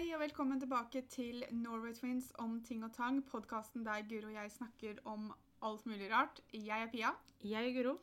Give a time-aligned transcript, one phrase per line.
[0.00, 4.32] Hei og velkommen tilbake til Norway Twins om ting og tang, podkasten der Guro og
[4.32, 5.26] jeg snakker om
[5.60, 6.40] alt mulig rart.
[6.54, 7.10] Jeg er Pia,
[7.44, 7.98] Jeg er Guro.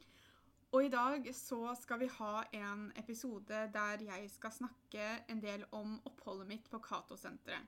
[0.71, 5.65] og i dag så skal vi ha en episode der jeg skal snakke en del
[5.71, 7.65] om oppholdet mitt på Cato-senteret.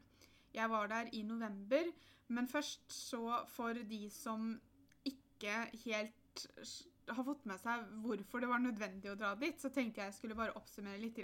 [0.54, 1.92] Jeg var der i november,
[2.28, 4.62] men først så for de som
[5.06, 6.48] ikke helt
[7.10, 10.36] har fått med seg hvorfor det var nødvendig å dra dit, så tenkte jeg skulle
[10.36, 11.18] bare oppsummere litt.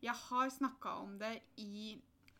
[0.00, 1.96] Jeg har snakka om det i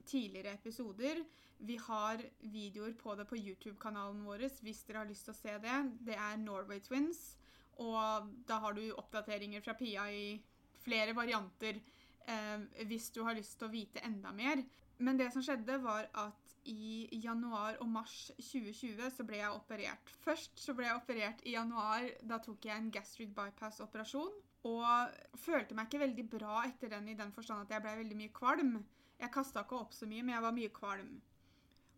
[0.07, 1.23] tidligere episoder.
[1.59, 5.59] Vi har videoer på det på YouTube-kanalen vår hvis dere har lyst til å se
[5.63, 5.77] det.
[6.09, 7.37] Det er Norway Twins,
[7.81, 10.37] og da har du oppdateringer fra Pia i
[10.85, 11.81] flere varianter
[12.29, 14.63] eh, hvis du har lyst til å vite enda mer.
[14.99, 20.13] Men det som skjedde, var at i januar og mars 2020 så ble jeg operert.
[20.25, 22.09] Først så ble jeg operert i januar.
[22.25, 24.33] Da tok jeg en gastric bypass-operasjon.
[24.67, 28.19] Og følte meg ikke veldig bra etter den i den forstand at jeg ble veldig
[28.19, 28.73] mye kvalm.
[29.21, 31.17] Jeg kasta ikke opp så mye, men jeg var mye kvalm.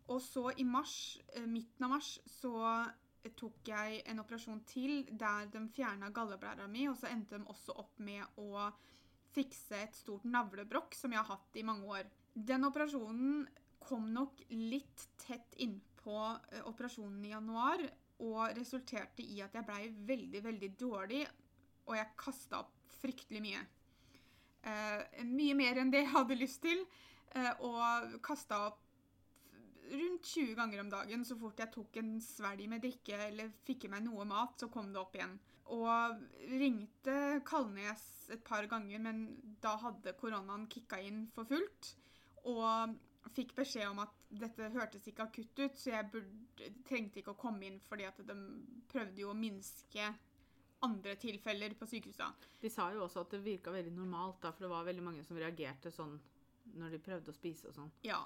[0.09, 2.53] Og så i mars, eh, midten av mars, så
[3.23, 7.49] eh, tok jeg en operasjon til der de fjerna galleblæra mi, og så endte de
[7.51, 8.69] også opp med å
[9.35, 12.09] fikse et stort navlebrokk som jeg har hatt i mange år.
[12.33, 13.43] Den operasjonen
[13.79, 16.17] kom nok litt tett innpå
[16.51, 17.83] eh, operasjonen i januar,
[18.19, 21.21] og resulterte i at jeg blei veldig, veldig dårlig,
[21.87, 23.61] og jeg kasta opp fryktelig mye.
[24.67, 26.83] Eh, mye mer enn det jeg hadde lyst til,
[27.65, 28.85] og kasta opp
[29.89, 31.25] rundt 20 ganger om dagen.
[31.25, 34.69] Så fort jeg tok en svelg med drikke eller fikk i meg noe mat, så
[34.71, 35.37] kom det opp igjen.
[35.75, 39.25] Og ringte Kalnes et par ganger, men
[39.61, 41.93] da hadde koronaen kicka inn for fullt.
[42.49, 42.95] Og
[43.35, 47.39] fikk beskjed om at dette hørtes ikke akutt ut, så jeg burde, trengte ikke å
[47.39, 48.35] komme inn fordi at de
[48.89, 50.07] prøvde jo å minske
[50.85, 52.49] andre tilfeller på sykehusene.
[52.61, 55.25] De sa jo også at det virka veldig normalt, da, for det var veldig mange
[55.27, 56.15] som reagerte sånn
[56.77, 57.91] når de prøvde å spise og sånn.
[58.05, 58.21] Ja.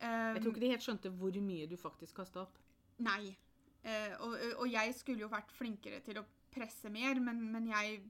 [0.00, 2.60] Jeg tror ikke de helt skjønte hvor mye du faktisk kasta opp.
[3.04, 3.34] Nei.
[3.80, 8.00] Uh, og, og jeg skulle jo vært flinkere til å presse mer, men, men jeg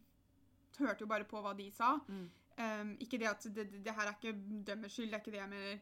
[0.80, 1.96] hørte jo bare på hva de sa.
[2.08, 2.26] Mm.
[2.60, 4.34] Um, ikke det at det, det, det her er ikke
[4.66, 5.80] dømmers skyld, det er ikke det jeg mener.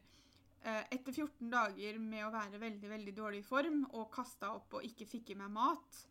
[0.59, 4.79] Uh, etter 14 dager med å være veldig veldig dårlig i form og kasta opp
[4.79, 6.01] og ikke fikk i meg mat,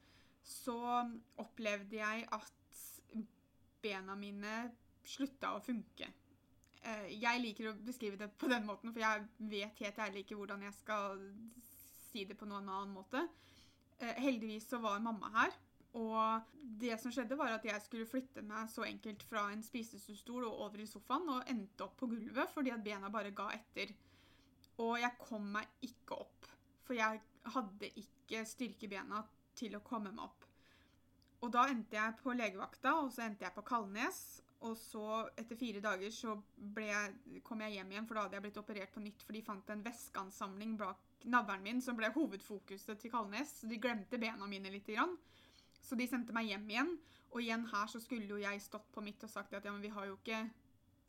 [0.49, 0.79] så
[1.43, 2.85] opplevde jeg at
[3.83, 4.55] bena mine
[5.07, 6.09] slutta å funke.
[6.87, 10.39] Eh, jeg liker å beskrive det på den måten, for jeg vet helt ærlig ikke
[10.39, 11.23] hvordan jeg skal
[12.09, 13.25] si det på noen annen måte.
[13.99, 15.57] Eh, heldigvis så var mamma her.
[15.99, 20.45] Og det som skjedde var at jeg skulle flytte meg så enkelt fra en spisestol
[20.47, 23.95] og over i sofaen, og endte opp på gulvet fordi at bena bare ga etter.
[24.85, 26.51] Og jeg kom meg ikke opp,
[26.87, 27.23] for jeg
[27.55, 29.25] hadde ikke styrke i bena
[29.59, 30.45] til å komme meg opp.
[31.43, 34.21] Og da endte jeg på legevakta, og så endte jeg på Kalnes.
[34.67, 35.03] Og så,
[35.39, 38.59] etter fire dager, så ble jeg, kom jeg hjem igjen, for da hadde jeg blitt
[38.59, 43.13] operert på nytt, for de fant en væskeansamling bak navlen min, som ble hovedfokuset til
[43.13, 43.53] Kalnes.
[43.61, 44.89] Så de glemte bena mine litt.
[44.89, 45.15] Grann.
[45.83, 46.97] Så de sendte meg hjem igjen.
[47.29, 49.85] Og igjen her så skulle jo jeg stått på mitt og sagt at ja, men
[49.85, 50.43] vi har jo ikke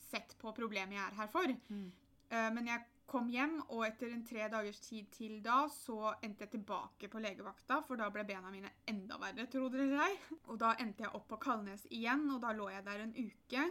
[0.10, 1.54] sett på problemet jeg er her for.
[1.70, 1.90] Mm.
[2.30, 6.46] Uh, men jeg kom hjem, og etter en tre dagers tid til da, så endte
[6.46, 10.16] jeg tilbake på legevakta, for da ble bena mine enda verre, tro det eller ei.
[10.47, 13.68] Og da endte jeg opp på Kalnes igjen, og da lå jeg der en uke.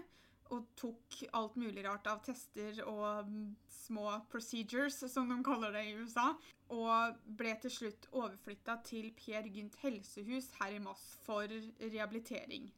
[0.54, 5.82] Og tok alt mulig rart av tester og mm, små procedures, som de kaller det
[5.91, 6.31] i USA.
[6.72, 12.71] Og ble til slutt overflytta til Per Gynt helsehus her i Moss for rehabilitering.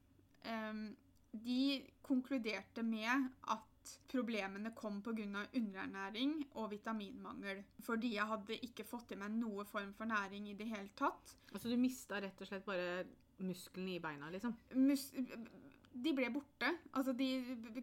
[0.50, 0.88] Em,
[1.30, 1.62] de
[2.02, 3.69] konkluderte med at
[4.10, 5.46] problemene kom pga.
[5.54, 7.62] underernæring og vitaminmangel.
[7.86, 11.36] Fordi jeg hadde ikke fått i meg noe form for næring i det hele tatt.
[11.52, 13.04] Altså du mista rett og slett bare
[13.40, 14.56] musklene i beina, liksom.
[14.76, 15.10] Mus
[15.90, 16.68] de ble borte.
[16.94, 17.28] Altså de,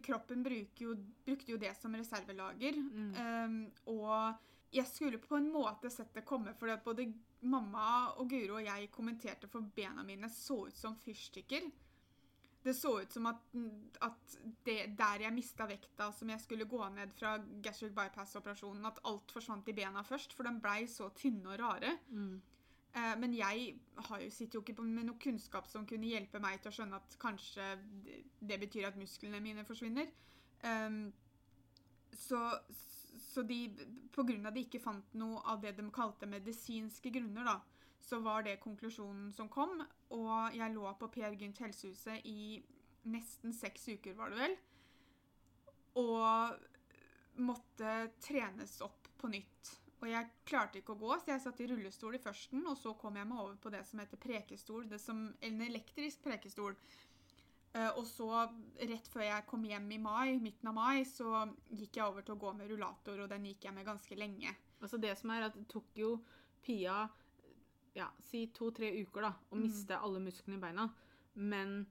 [0.04, 0.44] kroppen
[0.80, 0.94] jo,
[1.26, 2.78] brukte jo det som reservelager.
[2.78, 3.10] Mm.
[3.18, 3.58] Um,
[3.92, 4.38] og
[4.74, 7.08] jeg skulle på en måte sett det komme, for både
[7.48, 11.68] mamma og Guro og jeg kommenterte for bena mine så ut som fyrstikker.
[12.68, 13.44] Det så ut som at,
[14.04, 14.36] at
[14.66, 19.32] det, der jeg mista vekta som jeg skulle gå ned fra gastric bypass-operasjonen, at alt
[19.32, 21.94] forsvant i bena først, for de blei så tynne og rare.
[22.12, 22.34] Mm.
[22.92, 23.78] Eh, men jeg
[24.08, 27.00] har jo, sitter jo ikke med noe kunnskap som kunne hjelpe meg til å skjønne
[27.00, 27.70] at kanskje
[28.04, 30.08] det, det betyr at musklene mine forsvinner.
[30.64, 31.08] Um,
[32.18, 32.40] så,
[33.22, 33.60] så de,
[34.14, 37.58] på grunn av de ikke fant noe av det de kalte medisinske grunner, da,
[38.00, 39.82] så var det konklusjonen som kom.
[40.14, 42.62] Og jeg lå på Per Gynt helsehuset i
[43.08, 44.56] nesten seks uker, var det vel.
[45.98, 46.58] Og
[47.38, 49.74] måtte trenes opp på nytt.
[49.98, 52.94] Og jeg klarte ikke å gå, så jeg satt i rullestol i førsten, og så
[52.98, 56.76] kom jeg meg over på det som heter prekestol, det som, en elektrisk prekestol.
[57.74, 58.28] Eh, og så,
[58.78, 61.42] rett før jeg kom hjem i mai, midten av mai, så
[61.74, 64.54] gikk jeg over til å gå med rullator, og den gikk jeg med ganske lenge.
[64.78, 66.12] Altså det som er at det tok jo
[66.62, 67.08] Pia
[67.98, 69.62] ja, si to-tre uker da, å Mm.
[69.66, 70.88] miste alle musklene i beina.
[71.34, 71.86] Men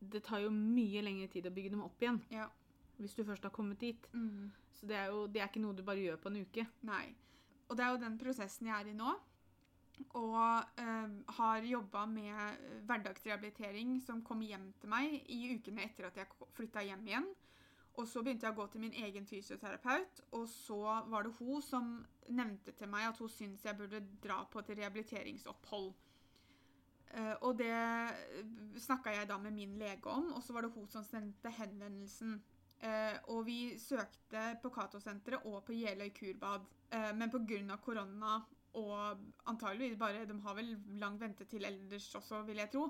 [0.00, 2.48] det tar jo mye lengre tid å bygge dem opp igjen Ja.
[3.00, 4.06] hvis du først har kommet dit.
[4.12, 4.50] Mm.
[4.72, 6.66] Så det er jo det er ikke noe du bare gjør på en uke.
[6.82, 7.14] Nei.
[7.70, 9.14] Og det er jo den prosessen jeg er i nå.
[10.14, 16.06] Og øh, har jobba med eh, hverdagsrehabilitering som kom hjem til meg i ukene etter
[16.08, 16.26] at jeg
[16.56, 17.26] flytta hjem igjen.
[18.00, 20.80] Og så begynte jeg å gå til min egen fysioterapeut, og så
[21.12, 21.90] var det hun som
[22.32, 25.92] nevnte til meg at hun syntes jeg burde dra på et rehabiliteringsopphold.
[27.12, 30.88] Eh, og det snakka jeg da med min lege om, og så var det hun
[30.88, 32.38] som sendte henvendelsen.
[32.82, 36.64] Eh, og vi søkte på Cato-senteret og på Jeløy kurbad.
[36.90, 37.76] Eh, men pga.
[37.76, 38.40] korona
[38.72, 42.88] og antageligvis bare De har vel lang ventetid ellers også, vil jeg tro.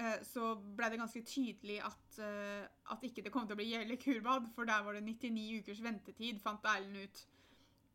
[0.00, 3.68] Eh, så ble det ganske tydelig at, eh, at ikke det kom til å bli
[3.68, 7.24] gjeldig kurbad, for der var det 99 ukers ventetid, fant Erlend ut.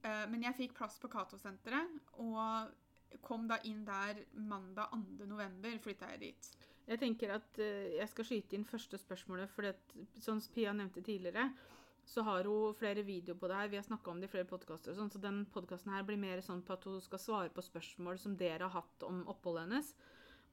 [0.06, 5.26] Eh, men jeg fikk plass på Cato-senteret, og kom da inn der mandag 2.
[5.26, 6.50] november, flytta jeg dit.
[6.86, 9.74] Jeg tenker at jeg skal skyte inn første spørsmålet, for det,
[10.22, 11.48] som Pia nevnte tidligere,
[12.06, 13.72] så har hun flere videoer på det her.
[13.72, 16.44] Vi har snakka om det i flere podkaster, sånn, så den podkasten her blir mer
[16.46, 19.96] sånn på at hun skal svare på spørsmål som dere har hatt om oppholdet hennes.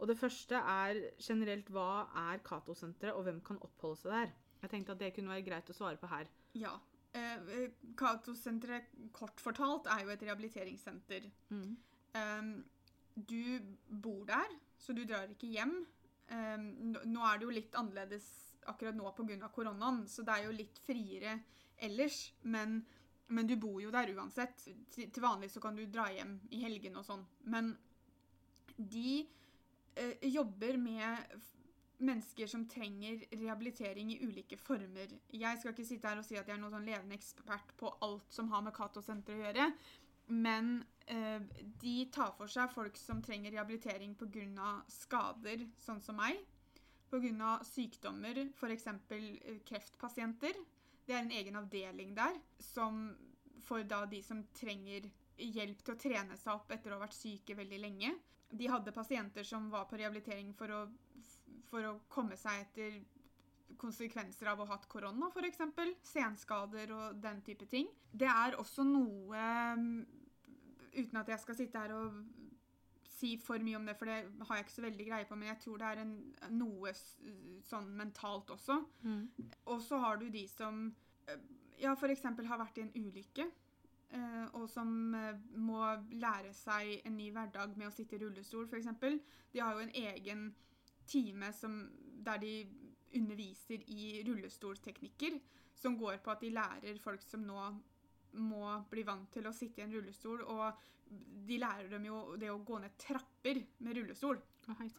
[0.02, 4.32] Og det første er generelt hva er Cato-senteret, og hvem kan oppholde seg der?
[4.64, 6.26] Jeg tenkte at det kunne være greit å svare på her.
[6.58, 6.72] Ja.
[7.14, 7.68] Eh,
[7.98, 11.28] Cato-senteret, kort fortalt, er jo et rehabiliteringssenter.
[11.54, 11.76] Mm.
[12.18, 12.50] Um,
[13.14, 13.60] du
[14.02, 15.76] bor der, så du drar ikke hjem.
[16.32, 16.66] Um,
[17.06, 18.26] nå- er det jo litt annerledes
[18.70, 19.48] akkurat nå pga.
[19.54, 21.36] koronaen, så det er jo litt friere
[21.78, 22.32] ellers.
[22.42, 22.80] Men,
[23.28, 24.66] men du bor jo der uansett.
[24.90, 27.22] Til, til vanlig så kan du dra hjem i helgen og sånn.
[27.44, 27.76] Men
[28.76, 29.28] de
[30.22, 31.40] jobber med
[32.02, 35.12] mennesker som trenger rehabilitering i ulike former.
[35.28, 37.92] Jeg skal ikke sitte her og si at jeg er noen sånn levende ekspert på
[38.02, 39.68] alt som har med Cato-senteret å gjøre,
[40.32, 40.72] men
[41.06, 41.42] eh,
[41.82, 44.74] de tar for seg folk som trenger rehabilitering pga.
[44.90, 46.40] skader, sånn som meg.
[47.12, 47.58] Pga.
[47.68, 48.88] sykdommer, f.eks.
[49.68, 50.58] kreftpasienter.
[51.06, 53.10] Det er en egen avdeling der som
[53.62, 55.06] for da de som trenger
[55.36, 58.12] hjelp til å trene seg opp etter å ha vært syke veldig lenge.
[58.52, 60.82] De hadde pasienter som var på rehabilitering for å,
[61.70, 63.00] for å komme seg etter
[63.80, 65.62] konsekvenser av å ha hatt korona, f.eks.
[66.06, 67.88] Senskader og den type ting.
[68.12, 69.46] Det er også noe
[70.92, 72.18] Uten at jeg skal sitte her og
[73.08, 75.48] si for mye om det, for det har jeg ikke så veldig greie på, men
[75.48, 76.12] jeg tror det er en,
[76.58, 76.92] noe
[77.64, 78.76] sånn mentalt også.
[79.06, 79.22] Mm.
[79.72, 80.82] Og så har du de som
[81.30, 81.44] eh,
[81.80, 82.26] ja, f.eks.
[82.26, 83.46] har vært i en ulykke,
[84.58, 85.80] og som eh, må
[86.20, 88.90] lære seg en ny hverdag med å sitte i rullestol, f.eks.
[89.52, 90.46] De har jo en egen
[91.08, 91.78] time som,
[92.24, 92.54] der de
[93.16, 95.38] underviser i rullestolteknikker,
[95.74, 97.64] som går på at de lærer folk som nå
[98.40, 100.84] må bli vant til å sitte i en rullestol, og
[101.48, 104.38] de lærer dem jo det å gå ned trapper med rullestol.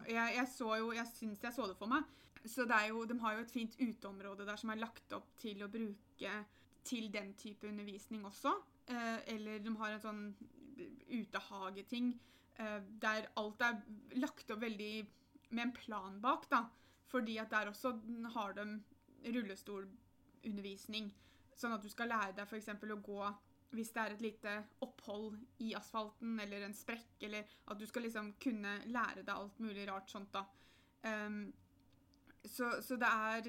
[0.05, 2.05] Jeg, jeg så jo, jeg syns jeg så det for meg.
[2.43, 5.63] Så det jo, de har jo et fint uteområde der som er lagt opp til
[5.63, 6.33] å bruke
[6.83, 8.53] til den type undervisning også.
[8.87, 10.23] Eh, eller de har en sånn
[11.13, 12.13] utehageting
[12.59, 13.79] eh, der alt er
[14.19, 14.93] lagt opp veldig
[15.53, 16.65] med en plan bak, da.
[17.13, 17.93] Fordi at der også
[18.35, 18.67] har de
[19.23, 21.11] rullestolundervisning.
[21.55, 22.71] Sånn at du skal lære deg f.eks.
[22.73, 23.33] å gå
[23.73, 24.51] hvis det er et lite
[24.85, 29.61] opphold i asfalten eller en sprekk, eller at du skal liksom kunne lære deg alt
[29.63, 30.43] mulig rart sånt, da.
[31.01, 31.47] Um,
[32.45, 33.41] så så det, er,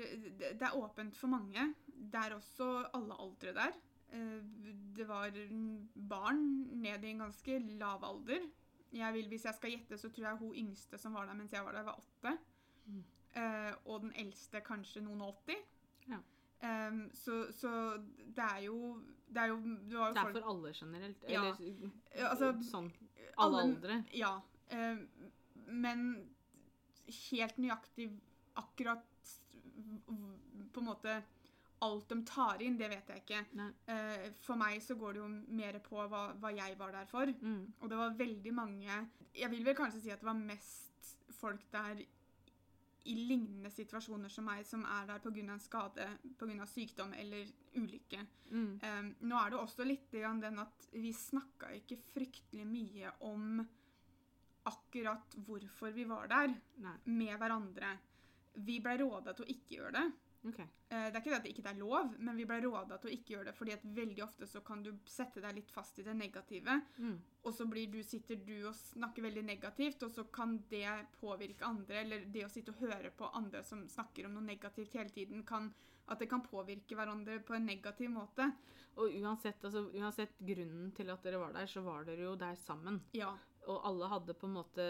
[0.55, 1.67] det er åpent for mange.
[1.95, 3.73] Det er også alle aldre der.
[4.13, 4.41] Eh,
[4.97, 5.31] det var
[6.09, 6.43] barn
[6.83, 8.47] ned i en ganske lav alder.
[8.95, 11.53] Jeg vil, hvis jeg skal gjette, så tror jeg hun yngste som var der mens
[11.53, 12.37] jeg var der, var åtte.
[12.87, 13.03] Mm.
[13.35, 15.57] Eh, og den eldste kanskje noen og åtti.
[16.09, 16.19] Ja.
[16.63, 17.71] Ehm, så, så
[18.37, 21.25] det er jo Det er jo det var jo Det er folk- for alle generelt.
[21.29, 21.41] Ja.
[21.43, 22.93] Eller Ja, altså, sånn
[23.37, 24.05] alle alle- aldre.
[24.15, 24.41] Ja.
[24.73, 25.09] Um,
[25.67, 26.29] men
[27.31, 28.07] helt nøyaktig
[28.57, 29.03] akkurat
[30.73, 31.23] på en måte
[31.85, 33.43] alt de tar inn, det vet jeg ikke.
[33.93, 35.29] Eh, for meg så går det jo
[35.61, 37.31] mer på hva, hva jeg var der for.
[37.41, 37.63] Mm.
[37.81, 38.99] Og det var veldig mange
[39.35, 42.05] Jeg vil vel kanskje si at det var mest folk der
[43.05, 45.43] i lignende situasjoner som meg, som er der pga.
[45.43, 46.07] en skade,
[46.41, 46.67] pga.
[46.67, 48.21] sykdom eller ulykke.
[48.51, 48.81] Mm.
[48.81, 53.61] Um, nå er det også litt den at vi snakka ikke fryktelig mye om
[54.65, 56.97] akkurat hvorfor vi var der Nei.
[57.05, 57.93] med hverandre.
[58.55, 60.07] Vi blei råda til å ikke gjøre det.
[60.47, 60.59] Ok.
[60.61, 60.67] Eh,
[61.11, 63.15] Det er ikke det at det ikke er lov, men vi ble råda til å
[63.15, 66.03] ikke gjøre det, fordi at veldig ofte så kan du sette deg litt fast i
[66.03, 67.19] det negative, Mm.
[67.45, 71.63] og så blir du, sitter du og snakker veldig negativt, og så kan det påvirke
[71.65, 75.09] andre, eller det å sitte og høre på andre som snakker om noe negativt hele
[75.11, 75.73] tiden, kan,
[76.09, 78.53] at det kan påvirke hverandre på en negativ måte.
[78.97, 82.55] Og uansett, altså, uansett grunnen til at dere var der, så var dere jo der
[82.57, 83.01] sammen.
[83.15, 83.33] Ja.
[83.67, 84.85] Og alle hadde på en måte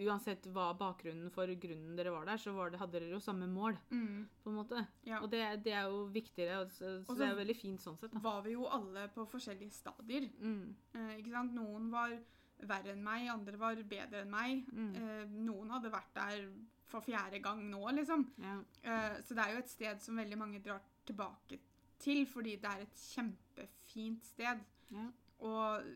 [0.00, 3.46] Uansett hva bakgrunnen for grunnen dere var der, så var det, hadde dere jo samme
[3.50, 3.76] mål.
[3.92, 4.84] Mm, på en måte.
[5.08, 5.20] ja.
[5.20, 8.14] Og det, det er jo viktigere, så, så det er veldig fint sånn sett.
[8.14, 8.22] da.
[8.24, 10.28] var vi jo alle på forskjellige stadier.
[10.40, 10.76] Mm.
[10.94, 11.56] Eh, ikke sant?
[11.56, 12.14] Noen var
[12.62, 14.62] verre enn meg, andre var bedre enn meg.
[14.72, 14.92] Mm.
[14.96, 16.46] Eh, noen hadde vært der
[16.92, 18.26] for fjerde gang nå, liksom.
[18.42, 18.58] Ja.
[18.82, 21.58] Eh, så det er jo et sted som veldig mange drar tilbake
[22.02, 24.62] til, fordi det er et kjempefint sted.
[24.92, 25.06] Ja.
[25.42, 25.86] Og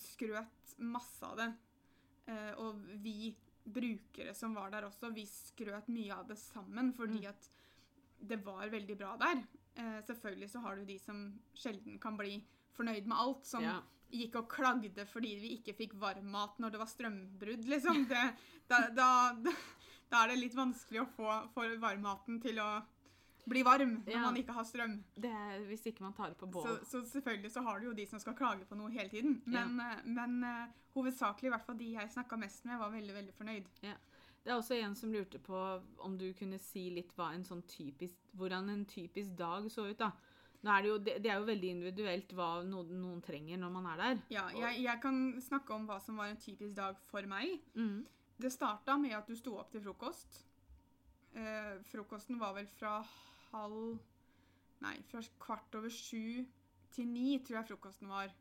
[0.00, 1.50] skrøt masse av det.
[2.30, 3.32] Eh, og vi
[3.70, 7.28] brukere som var der også, vi skrøt mye av det sammen, fordi Mm.
[7.28, 7.48] at
[8.20, 9.42] det var veldig bra der.
[9.76, 12.44] Eh, selvfølgelig så har du de som sjelden kan bli
[12.76, 13.80] fornøyd med alt, som ja.
[14.10, 18.06] gikk og klagde fordi vi ikke fikk varmmat når det var strømbrudd, liksom.
[18.10, 18.24] Det,
[18.68, 19.52] da, da,
[20.10, 22.82] da er det litt vanskelig å få, få varmmaten til å
[23.50, 24.22] bli varm når Ja.
[24.26, 24.96] man ikke har strøm.
[25.14, 25.32] Det
[25.68, 26.78] hvis ikke man tar på bål.
[26.86, 29.42] så selvfølgelig så har du jo de som skal klage på noe hele tiden.
[29.46, 29.98] Men, ja.
[30.04, 33.68] men uh, hovedsakelig, i hvert fall de jeg snakka mest med, var veldig veldig fornøyd.
[33.80, 35.58] Det er også en som lurte på
[36.00, 39.98] om du kunne si litt en sånn typisk, hvordan en typisk dag så ut.
[39.98, 40.12] da.
[40.62, 43.86] Nå er det, jo, det er jo veldig individuelt hva noen, noen trenger når man
[43.94, 44.22] er der.
[44.32, 47.60] Ja, jeg, jeg kan snakke om hva som var en typisk dag for meg.
[47.74, 48.06] Mm.
[48.40, 50.42] Det starta med at du sto opp til frokost.
[51.32, 52.98] Eh, frokosten var vel fra
[53.52, 53.98] halv
[54.80, 56.40] Nei, fra kvart over sju
[56.94, 58.32] til ni, tror jeg frokosten var.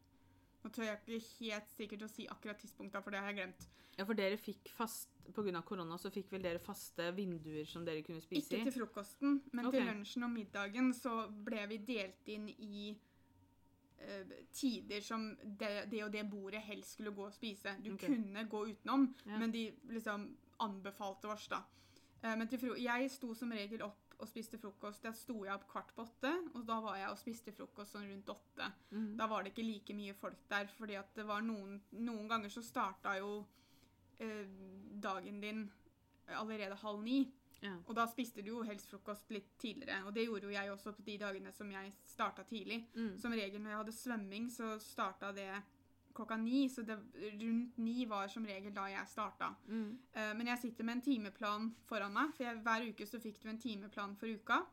[0.64, 3.68] Nå tør jeg ikke helt sikkert å si akkurat tidspunktet, for det har jeg glemt.
[4.00, 5.62] Ja, for dere fikk fast Pga.
[5.68, 8.62] korona så fikk vel dere faste vinduer som dere kunne spise i?
[8.62, 9.82] Ikke til frokosten, men okay.
[9.82, 12.90] til lunsjen og middagen så ble vi delt inn i
[14.00, 17.76] eh, tider som det, det og det bordet helst skulle gå og spise.
[17.84, 18.16] Du okay.
[18.16, 19.38] kunne gå utenom, Ja.
[19.38, 20.30] men de liksom
[20.64, 21.62] anbefalte oss da.
[22.24, 25.04] Eh, men til fro jeg sto som regel opp og spiste frokost.
[25.04, 28.08] Da sto jeg opp kvart på åtte, og da var jeg og spiste frokost sånn
[28.10, 28.70] rundt åtte.
[28.92, 29.12] Mm.
[29.20, 32.54] Da var det ikke like mye folk der, fordi at det var noen, noen ganger
[32.54, 33.34] så starta jo
[34.20, 34.48] eh,
[35.00, 35.68] dagen din
[36.36, 37.24] allerede halv ni.
[37.60, 37.74] Ja.
[37.88, 40.04] Og da spiste du jo helst frokost litt tidligere.
[40.08, 42.86] Og det gjorde jo jeg også på de dagene som jeg starta tidlig.
[42.96, 43.18] Mm.
[43.20, 45.52] Som regel når jeg hadde svømming, så starta det
[46.16, 46.66] klokka ni.
[46.70, 46.98] Så det,
[47.42, 49.54] rundt ni var som regel da jeg starta.
[49.68, 49.94] Mm.
[50.16, 53.42] Uh, men jeg sitter med en timeplan foran meg, for jeg, hver uke så fikk
[53.44, 54.64] du en timeplan for uka.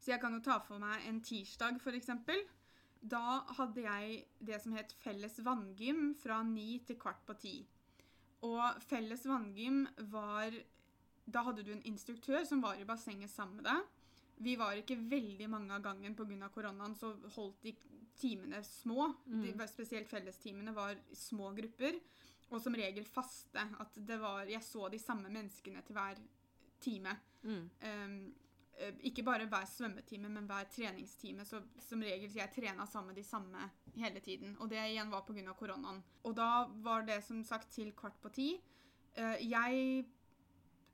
[0.00, 2.10] Så jeg kan jo ta for meg en tirsdag, f.eks.
[3.00, 7.54] Da hadde jeg det som het felles vanngym fra ni til kvart på ti.
[8.44, 10.54] Og felles vanngym var
[11.30, 13.82] Da hadde du en instruktør som var i bassenget sammen med deg.
[14.42, 16.48] Vi var ikke veldig mange av gangen pga.
[16.48, 17.74] koronaen, så holdt de
[18.20, 19.10] timene små.
[19.26, 19.46] Mm.
[19.46, 21.98] De, spesielt fellestimene var små grupper.
[22.50, 23.64] Og som regel faste.
[23.80, 26.20] At det var Jeg så de samme menneskene til hver
[26.80, 27.16] time.
[27.42, 27.66] Mm.
[27.84, 28.20] Um,
[29.04, 31.44] ikke bare hver svømmetime, men hver treningstime.
[31.44, 34.56] Så som regel jeg trena sammen de samme hele tiden.
[34.58, 35.52] Og det igjen var pga.
[35.52, 36.02] koronaen.
[36.24, 38.50] Og da var det som sagt til kvart på ti.
[39.18, 40.04] Uh, jeg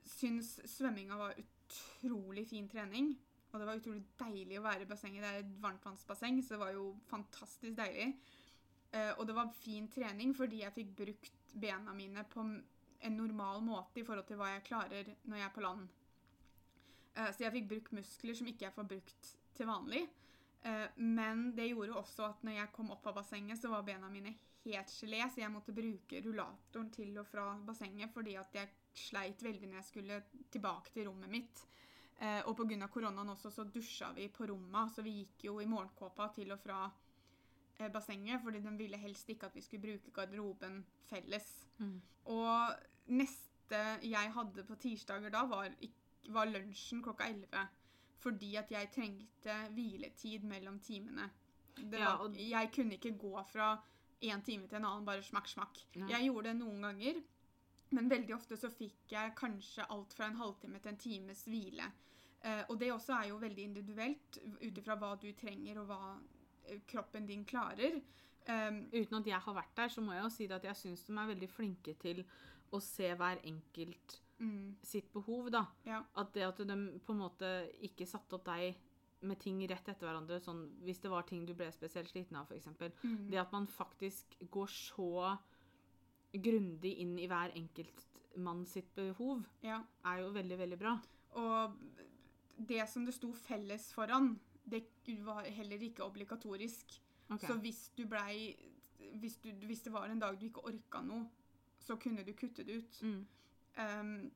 [0.07, 3.15] syns svømminga var utrolig fin trening.
[3.57, 5.23] Og det var utrolig deilig å være i bassenget.
[5.23, 8.11] Det er et varmtvannsbasseng, så det var jo fantastisk deilig.
[8.93, 13.63] Eh, og det var fin trening fordi jeg fikk brukt bena mine på en normal
[13.65, 15.87] måte i forhold til hva jeg klarer når jeg er på land.
[17.15, 20.03] Eh, Så jeg fikk brukt muskler som ikke jeg får brukt til vanlig.
[20.61, 24.09] Eh, Men det gjorde også at når jeg kom opp av bassenget, så var bena
[24.13, 24.35] mine
[24.67, 29.41] helt gelé, så jeg måtte bruke rullatoren til og fra bassenget fordi at jeg sleit
[29.41, 30.21] veldig når jeg skulle
[30.51, 31.65] tilbake til rommet mitt.
[32.19, 32.87] Eh, Og pga.
[32.87, 36.59] koronaen også så dusja vi på rommet, så vi gikk jo i morgenkåpa til og
[36.59, 36.91] fra
[37.79, 41.65] eh, bassenget, fordi de ville helst ikke at vi skulle bruke garderoben felles.
[41.77, 42.01] Mm.
[42.25, 42.73] Og
[43.07, 45.69] neste jeg hadde på tirsdager da, var,
[46.29, 47.67] var lunsjen klokka 11.
[48.17, 51.29] Fordi at jeg trengte hviletid mellom timene.
[51.77, 53.77] Det Ja, og- Jeg kunne ikke gå fra
[54.23, 55.77] én time til en annen, bare smakk, smakk.
[55.95, 56.07] Ja.
[56.07, 57.21] Jeg gjorde det noen ganger,
[57.95, 61.87] men veldig ofte så fikk jeg kanskje alt fra en halvtime til en times hvile.
[62.43, 66.01] Eh, og det også er jo veldig individuelt, ut ifra hva du trenger og hva
[66.67, 67.99] eh, kroppen din klarer.
[68.47, 70.79] Um, Uten at jeg har vært der, så må jeg jo si det at jeg
[70.79, 72.21] syns de er veldig flinke til
[72.71, 75.65] å se hver enkelt mm, sitt behov, da.
[75.87, 75.99] ja.
[76.15, 77.49] At det at de på en måte
[77.83, 78.77] ikke satte opp deg
[79.27, 82.47] med ting rett etter hverandre, sånn hvis det var ting du ble spesielt sliten av,
[82.47, 82.69] f.eks.
[83.01, 83.27] Mm.
[83.33, 85.11] Det at man faktisk går så
[86.33, 88.05] grundig inn i hver enkelt
[88.37, 89.79] mann sitt behov, ja.
[90.05, 90.93] er jo veldig, veldig bra.
[91.41, 91.77] Og
[92.69, 94.35] det som det sto felles foran,
[94.67, 94.83] det
[95.25, 96.99] var heller ikke obligatorisk.
[97.29, 97.47] Okay.
[97.47, 98.55] Så hvis du blei
[99.17, 101.27] hvis, du, hvis det var en dag du ikke orka noe,
[101.79, 103.01] så kunne du kutte det ut.
[103.01, 103.27] Mm.
[103.77, 104.31] Um,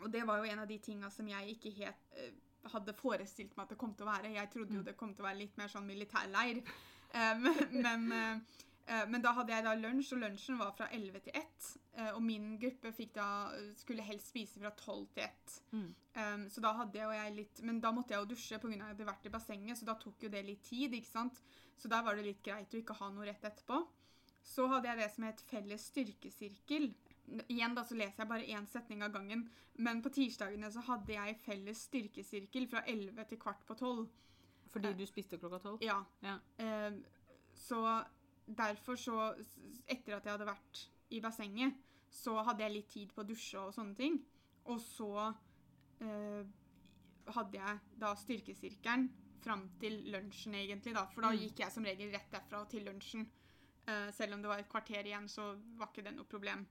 [0.00, 2.30] og det var jo en av de tinga som jeg ikke helt uh,
[2.72, 4.32] hadde forestilt meg at det kom til å være.
[4.34, 4.86] Jeg trodde jo Mm.
[4.88, 6.62] det kom til å være litt mer sånn militærleir.
[7.14, 7.46] Um,
[7.84, 8.40] men, eh,
[9.10, 11.68] men da hadde jeg da lunsj, og lunsjen var fra 11 til 1.
[11.94, 13.26] eh, og min gruppe da,
[13.76, 15.58] skulle helst spise fra 12 til 1.
[15.72, 15.94] Mm.
[16.16, 18.68] Um, så da hadde jeg jo jeg litt Men da måtte jeg jo dusje pga.
[18.72, 20.92] at jeg hadde vært i bassenget, så da tok jo det litt tid.
[20.92, 21.40] ikke sant?
[21.78, 23.86] Så da var det litt greit å ikke ha noe rett etterpå.
[24.42, 26.94] Så hadde jeg det som het felles styrkesirkel.
[27.48, 31.12] Igjen da så leser jeg bare én setning av gangen, men på tirsdagene så hadde
[31.14, 34.08] jeg felles styrkesirkel fra 11 til kvart på 12.
[34.72, 34.96] Fordi Eh.
[34.96, 35.78] du spiste klokka tolv?
[35.82, 36.04] Ja.
[36.22, 36.38] Ja.
[36.58, 37.04] Um,
[37.54, 38.04] så
[38.56, 39.14] derfor så
[39.86, 41.74] Etter at jeg hadde vært i bassenget,
[42.10, 44.18] så hadde jeg litt tid på å dusje og sånne ting.
[44.70, 45.34] Og så
[46.00, 46.44] eh,
[47.34, 49.08] hadde jeg da styrkesirkelen
[49.42, 50.94] fram til lunsjen, egentlig.
[50.94, 51.38] da, For da Mm.
[51.38, 53.26] gikk jeg som regel rett derfra til lunsjen.
[53.86, 56.66] Eh, selv om det var et kvarter igjen, så var ikke det noe problem.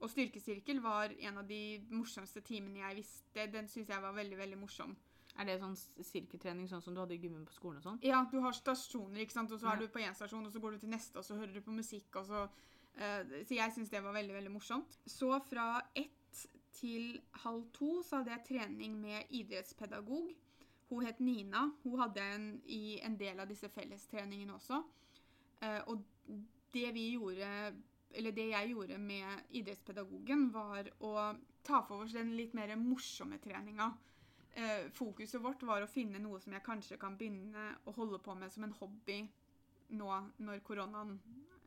[0.00, 3.46] Og styrkesirkel var en av de morsomste timene jeg visste.
[3.52, 4.96] Den syns jeg var veldig, veldig morsom.
[5.40, 8.00] Er det sånn sirkeltrening sånn som du hadde i gymmen på skolen og sånn?
[8.04, 9.52] Ja, du har stasjoner, ikke sant?
[9.52, 9.72] og så Ja.
[9.72, 11.60] er du på én stasjon, og så går du til neste, og så hører du
[11.64, 14.98] på musikk, og så uh, Så jeg syns det var veldig, veldig morsomt.
[15.06, 20.34] Så fra ett til halv to så hadde jeg trening med idrettspedagog.
[20.90, 21.70] Hun het Nina.
[21.84, 24.82] Hun hadde en, i en del av disse fellestreningene også.
[25.62, 26.04] Uh, og
[26.72, 27.74] det vi gjorde
[28.10, 31.12] eller det jeg gjorde med idrettspedagogen, var å
[31.62, 33.90] ta for oss den litt mer morsomme treninga.
[34.54, 38.34] Eh, fokuset vårt var å finne noe som jeg kanskje kan begynne å holde på
[38.34, 39.20] med som en hobby
[39.94, 40.10] nå
[40.42, 41.14] når koronaen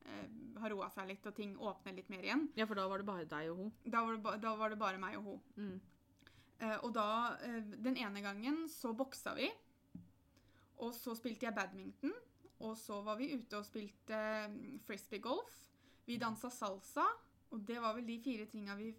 [0.03, 0.27] eh,
[0.59, 2.47] har roa seg litt og ting åpner litt mer igjen.
[2.59, 3.73] Ja, for da var det bare deg og hun.
[3.85, 5.41] Da var det, da var det bare meg og hun.
[5.55, 5.79] Mm.
[6.59, 7.07] Eh, og da,
[7.43, 9.49] eh, den ene gangen, så boksa vi.
[10.83, 12.13] Og så spilte jeg badminton.
[12.63, 14.17] Og så var vi ute og spilte
[14.87, 15.55] frisbee golf.
[16.07, 17.05] Vi dansa salsa.
[17.51, 18.93] Og det var vel de fire tinga vi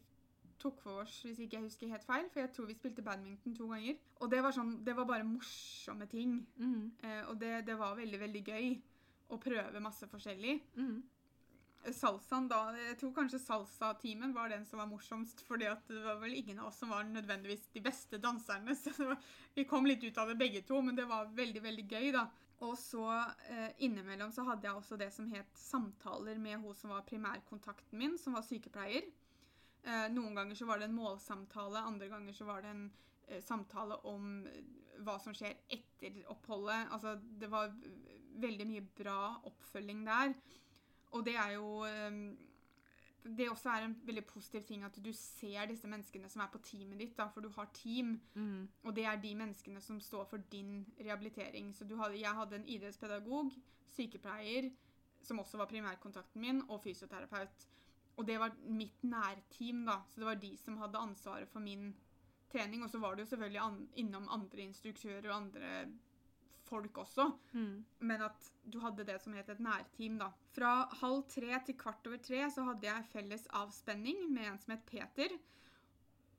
[0.65, 2.29] tok for oss, hvis ikke jeg husker helt feil.
[2.33, 3.99] For jeg tror vi spilte badminton to ganger.
[4.25, 6.39] Og det var, sånn, det var bare morsomme ting.
[6.57, 6.93] Mm.
[7.05, 8.71] Eh, og det, det var veldig, veldig gøy
[9.35, 10.61] å prøve masse forskjellig.
[10.81, 11.03] Mm.
[11.93, 16.17] Salsaen da, Jeg tror kanskje salsa-teamen var den som var morsomst, fordi at det var
[16.23, 18.77] vel ingen av oss som var nødvendigvis de beste danserne.
[18.81, 19.21] Så var,
[19.55, 22.25] vi kom litt ut av det begge to, men det var veldig, veldig gøy, da.
[22.65, 23.03] Og så
[23.51, 27.99] eh, innimellom så hadde jeg også det som het samtaler med hun som var primærkontakten
[27.99, 29.11] min, som var sykepleier.
[29.85, 32.87] Eh, noen ganger så var det en målsamtale, andre ganger så var det en
[33.29, 34.63] eh, samtale om eh,
[35.05, 36.89] hva som skjer etter oppholdet.
[36.95, 37.75] Altså, det var
[38.41, 39.19] veldig mye bra
[39.51, 40.35] oppfølging der.
[41.15, 42.17] Og det er jo eh,
[43.25, 46.61] Det også er en veldig positiv ting at du ser disse menneskene som er på
[46.65, 48.19] teamet ditt, da, for du har team.
[48.35, 48.69] Mm.
[48.85, 51.73] Og det er de menneskene som står for din rehabilitering.
[51.75, 53.53] Så du hadde, jeg hadde en idrettspedagog,
[53.97, 54.69] sykepleier,
[55.25, 57.65] som også var primærkontakten min, og fysioterapeut.
[58.17, 60.01] Og det var mitt nærteam, da.
[60.09, 61.93] Så det var de som hadde ansvaret for min
[62.53, 62.85] trening.
[62.87, 65.71] Og så var det jo selvfølgelig an innom andre instruktører og andre
[66.65, 67.29] folk også.
[67.53, 67.85] Mm.
[67.99, 70.31] Men at du hadde det som het et nærteam, da.
[70.55, 74.77] Fra halv tre til kvart over tre så hadde jeg felles avspenning med en som
[74.77, 75.37] het Peter.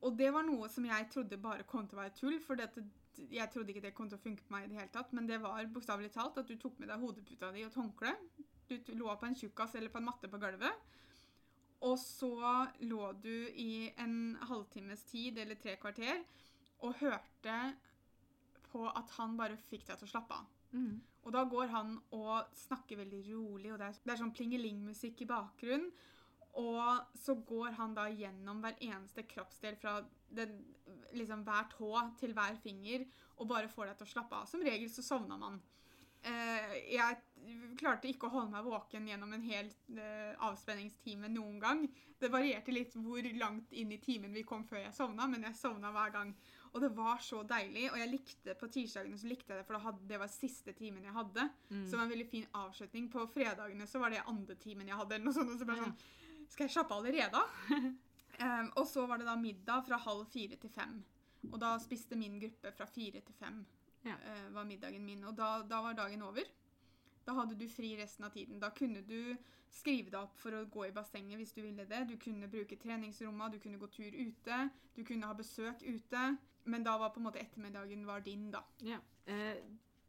[0.05, 2.83] Og det var noe som jeg trodde bare kom til å være tull, for dette,
[3.31, 5.13] jeg trodde ikke det kom til å funke på meg i det hele tatt.
[5.15, 8.11] Men det var bokstavelig talt at du tok med deg hodeputa di og et håndkle.
[8.69, 10.93] Du lå på en tjukkas eller på en matte på gulvet.
[11.83, 16.23] Og så lå du i en halvtimes tid eller tre kvarter
[16.85, 17.57] og hørte
[18.69, 20.47] på at han bare fikk deg til å slappe av.
[20.75, 20.97] Mm.
[21.25, 25.23] Og da går han og snakker veldig rolig, og det er, det er sånn plingeling-musikk
[25.23, 25.93] i bakgrunnen.
[26.55, 29.97] Og så går han da gjennom hver eneste kroppsdel fra
[30.31, 30.53] den,
[31.17, 33.03] liksom hver tå til hver finger
[33.35, 34.47] og bare får deg til å slappe av.
[34.47, 35.59] Som regel så sovner man.
[36.25, 37.17] Eh, jeg
[37.77, 41.83] klarte ikke å holde meg våken gjennom en hel eh, avspenningstime noen gang.
[42.17, 45.59] Det varierte litt hvor langt inn i timen vi kom før jeg sovna, men jeg
[45.59, 46.31] sovna hver gang.
[46.73, 47.85] Og det var så deilig.
[47.91, 51.05] Og jeg likte på tirsdagene så likte jeg det, for hadde, det var siste timen
[51.05, 51.45] jeg hadde.
[51.69, 51.83] Mm.
[51.85, 53.11] Så det var en veldig fin avslutning.
[53.13, 55.15] På fredagene så var det andre timen jeg hadde.
[55.19, 55.91] eller noe sånt, og så bare Ja.
[55.91, 57.41] sånn, Skal jeg slappe av allerede?
[58.35, 60.97] Em, og så var det da middag fra halv fire til fem.
[61.53, 63.61] Og da spiste min gruppe fra fire til fem.
[64.05, 64.15] Ja.
[64.21, 65.23] eh, var middagen min.
[65.25, 66.47] Og da, da var dagen over.
[67.25, 68.59] Da hadde du fri resten av tiden.
[68.61, 69.35] Da kunne du
[69.73, 72.03] skrive deg opp for å gå i bassenget hvis du ville det.
[72.09, 74.59] Du kunne bruke treningsrommene, du kunne gå tur ute,
[74.95, 76.27] du kunne ha besøk ute.
[76.65, 78.61] Men da var på en måte ettermiddagen var din, da.
[78.85, 79.01] Ja.
[79.25, 79.57] Eh,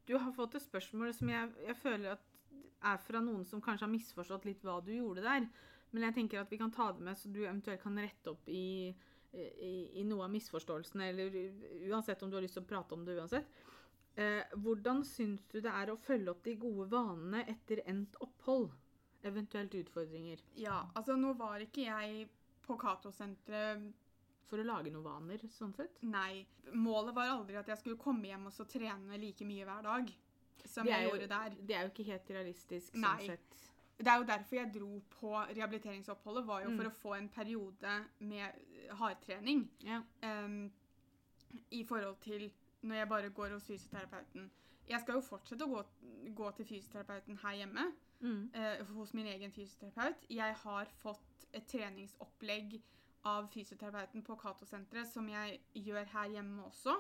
[0.06, 2.22] du har fått et spørsmål som jeg, jeg føler at
[2.86, 5.48] er fra noen som kanskje har misforstått litt hva du gjorde der.
[5.90, 8.48] Men jeg tenker at vi kan ta det med, så du eventuelt kan rette opp
[8.52, 8.94] i
[9.36, 11.34] i, i noe av misforståelsene, eller
[11.90, 13.50] uansett om du har lyst til å prate om det uansett.
[14.16, 18.70] Eh, hvordan syns du det er å følge opp de gode vanene etter endt opphold?
[19.26, 20.40] Eventuelt utfordringer.
[20.56, 22.28] Ja, altså nå var ikke jeg
[22.66, 23.92] på Cato-senteret
[24.46, 25.96] For å lage noen vaner, sånn sett.
[26.06, 26.44] Nei.
[26.72, 30.12] Målet var aldri at jeg skulle komme hjem og så trene like mye hver dag
[30.64, 31.56] som jeg jo- gjorde der.
[31.66, 33.16] Det er jo ikke helt realistisk, Nei.
[33.18, 33.64] sånn sett.
[33.98, 36.76] Det er jo derfor jeg dro på rehabiliteringsoppholdet, var jo Mm.
[36.76, 38.54] for å få en periode med
[38.92, 39.68] hardtrening.
[39.80, 40.02] Ja.
[40.22, 40.70] Um,
[41.72, 44.50] I forhold til når jeg bare går hos fysioterapeuten.
[44.88, 45.82] Jeg skal jo fortsette å gå,
[46.34, 48.50] gå til fysioterapeuten her hjemme, Mm.
[48.54, 50.24] eh, hos min egen fysioterapeut.
[50.30, 52.82] Jeg har fått et treningsopplegg
[53.24, 56.94] av fysioterapeuten på Cato-senteret som jeg gjør her hjemme også.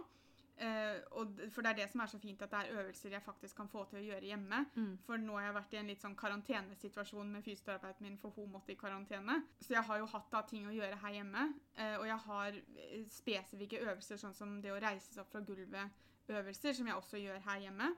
[1.20, 3.56] Og, for det er det som er så fint, at det er øvelser jeg faktisk
[3.56, 4.62] kan få til å gjøre hjemme.
[4.76, 4.94] Mm.
[5.04, 8.50] For nå har jeg vært i en litt sånn karantenesituasjon med fysioterapeuten min, for hun
[8.54, 9.42] måtte i karantene.
[9.60, 11.44] Så jeg har jo hatt da ting å gjøre her hjemme.
[11.78, 15.44] Uh, og jeg har eh, spesifikke øvelser, sånn som det å reise seg opp fra
[15.44, 17.92] gulvet-øvelser, som jeg også gjør her hjemme.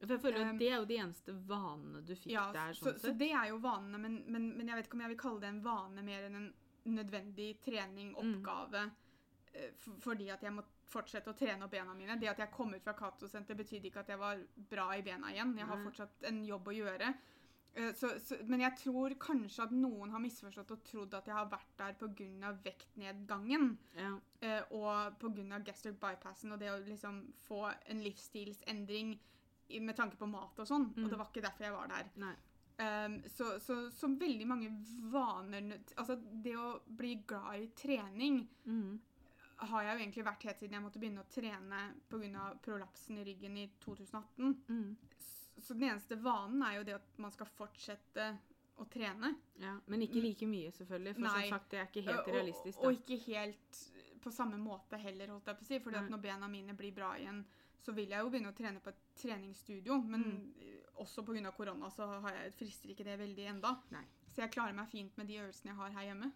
[0.00, 2.72] For jeg føler at Det er jo de eneste vanene du fikk Ja, der.
[2.72, 3.18] sånn så sett.
[3.20, 5.50] det er jo vanene, men, men, men jeg vet ikke om jeg vil kalle det
[5.50, 6.50] en vane mer enn en
[6.96, 8.22] nødvendig trening, Mm.
[8.22, 9.09] oppgave, f-
[10.00, 12.16] fordi at jeg må fortsette å trene opp bena mine.
[12.18, 15.30] Det at jeg kom ut fra Cato-senter, betydde ikke at jeg var bra i bena
[15.32, 15.56] igjen.
[15.58, 17.12] Jeg har fortsatt en jobb å gjøre.
[17.74, 21.36] Eh, Så, så, men jeg tror kanskje at noen har misforstått og trodd at jeg
[21.36, 22.52] har vært der pga.
[22.64, 23.78] vektnedgangen.
[23.94, 24.12] ja.
[24.40, 25.58] eh, Og pga.
[25.62, 29.18] gastric bypassen og det å liksom få en livsstilsendring
[29.80, 30.92] med tanke på mat og sånn.
[30.96, 31.04] Mm.
[31.04, 32.08] Og det var ikke derfor jeg var der.
[32.80, 34.70] Um, så, så, så veldig mange
[35.12, 35.66] vaner
[36.00, 38.98] Altså, det å bli glad i trening Mm.
[39.60, 42.44] Har jeg jo egentlig vært helt siden jeg måtte begynne å trene pga.
[42.64, 44.54] prolapsen i ryggen i 2018.
[44.68, 44.96] Mm.
[45.60, 48.30] Så, den eneste vanen er jo det at man skal fortsette
[48.80, 49.34] å trene.
[49.60, 49.74] Ja.
[49.92, 51.14] Men ikke like mye, selvfølgelig.
[51.18, 51.32] For Nei.
[51.48, 52.78] som sagt, det er ikke helt realistisk.
[52.80, 53.80] Og, og ikke helt
[54.20, 55.78] på samme måte heller, holdt jeg på å si.
[55.80, 57.42] fordi at når bena mine blir bra igjen,
[57.80, 60.00] så vil jeg jo begynne å trene på et treningsstudio.
[60.04, 60.80] Men Mm.
[61.00, 61.52] også pga.
[61.56, 63.78] korona så har jeg, frister ikke det veldig enda.
[63.90, 64.04] Nei.
[64.28, 66.32] Så jeg klarer meg fint med de øvelsene jeg har her hjemme.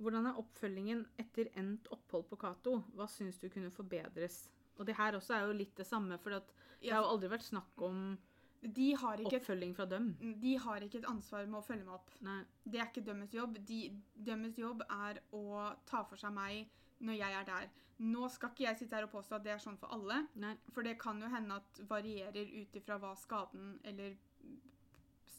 [0.00, 2.78] Hvordan er oppfølgingen etter endt opphold på Cato?
[2.96, 4.46] Hva syns du kunne forbedres?
[4.80, 7.46] Og det her også er jo litt det samme, for det har jo aldri vært
[7.46, 8.14] snakk om
[8.62, 10.12] de, har ikke et, oppfølging fra dem.
[10.38, 12.12] de har ikke et ansvar med å følge meg opp.
[12.22, 12.40] Nei.
[12.62, 13.58] Det er ikke dømmes jobb.
[13.66, 13.80] De,
[14.14, 16.68] dømmes jobb er å ta for seg meg
[17.02, 17.70] når jeg er der.
[18.02, 20.20] Nå skal ikke jeg sitte her og påstå at det er sånn for alle.
[20.38, 20.54] Nei.
[20.74, 24.14] For det kan jo hende at varierer ut ifra hva skaden eller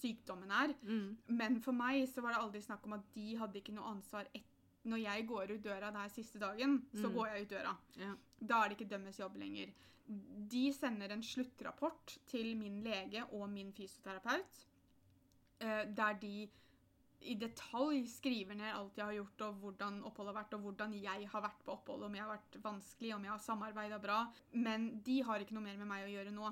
[0.04, 0.76] sykdommen er.
[0.84, 1.18] Mm.
[1.39, 4.28] Men for meg så var det aldri snakk om at de hadde ikke noe ansvar
[4.34, 4.50] etter
[4.84, 7.13] Når jeg går ut døra der siste dagen, så Mm.
[7.16, 7.70] går jeg ut døra.
[7.96, 8.16] Ja.
[8.44, 9.70] Da er det ikke dømmes jobb lenger.
[10.52, 14.66] De sender en sluttrapport til min lege og min fysioterapeut,
[15.62, 16.50] eh, der de
[17.22, 20.94] i detalj skriver ned alt jeg har gjort, og hvordan oppholdet har vært, og hvordan
[21.02, 24.18] jeg har vært på oppholdet, om jeg har vært vanskelig, om jeg har samarbeida bra.
[24.52, 26.52] Men de har ikke noe mer med meg å gjøre nå.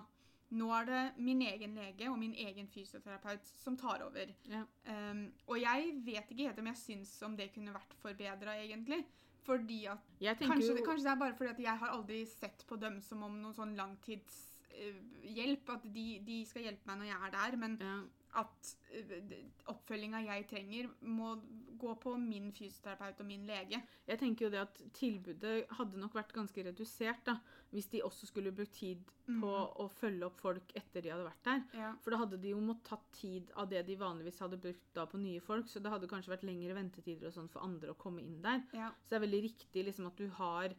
[0.51, 4.33] Nå er det min egen lege og min egen fysioterapeut som tar over.
[4.51, 4.63] Ja.
[4.91, 9.05] Um, og jeg vet ikke helt om jeg syns om det kunne vært forbedra, egentlig.
[9.45, 12.77] Fordi at Kanskje, jo kanskje det er bare fordi at jeg har aldri sett på
[12.77, 15.71] dem som om noen sånn langtidshjelp.
[15.73, 17.57] at de, de skal hjelpe meg når jeg er der.
[17.63, 17.95] Men ja.
[18.39, 19.33] At uh,
[19.73, 21.33] oppfølginga jeg trenger, må
[21.81, 23.81] gå på min fysioterapeut og min lege.
[24.07, 27.35] Jeg tenker jo det at tilbudet hadde nok vært ganske redusert da,
[27.71, 29.43] hvis de også skulle brukt tid på Mhm.
[29.79, 31.63] å følge opp folk etter de hadde vært der.
[31.73, 31.93] Ja.
[32.03, 35.05] For da hadde de jo måttet tatt tid av det de vanligvis hadde brukt da
[35.05, 37.97] på nye folk, så det hadde kanskje vært lengre ventetider og sånn for andre å
[37.97, 38.63] komme inn der.
[38.73, 38.91] Ja.
[39.05, 40.75] Så det er veldig riktig liksom at du har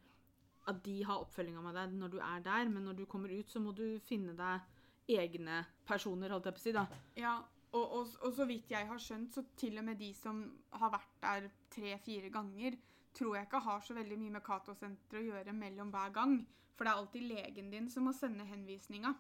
[0.65, 3.49] at de har oppfølginga med deg når du er der, men når du kommer ut,
[3.51, 4.61] så må du finne deg
[5.09, 6.75] egne personer, holdt jeg på å si.
[6.77, 6.87] da.
[7.19, 7.35] Ja,
[7.73, 10.43] og, og, og så vidt jeg har skjønt, så til og med de som
[10.77, 12.77] har vært der tre-fire ganger,
[13.17, 16.39] tror jeg ikke har så veldig mye med Cato-senteret å gjøre mellom hver gang.
[16.77, 19.13] For det er alltid legen din som må sende henvisninga.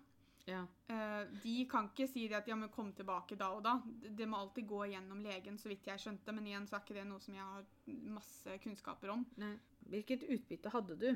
[0.49, 0.64] Ja.
[0.90, 3.77] Uh, de kan ikke si det at ja, men kom tilbake da og da.
[4.03, 6.35] Det må alltid gå gjennom legen, så vidt jeg skjønte.
[6.35, 9.27] Men igjen så er ikke det noe som jeg har masse kunnskaper om.
[9.40, 9.55] Nei.
[9.92, 11.09] Hvilket utbytte hadde du?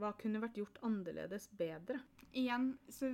[0.00, 1.98] Hva kunne vært gjort annerledes bedre?
[2.32, 3.12] Igjen så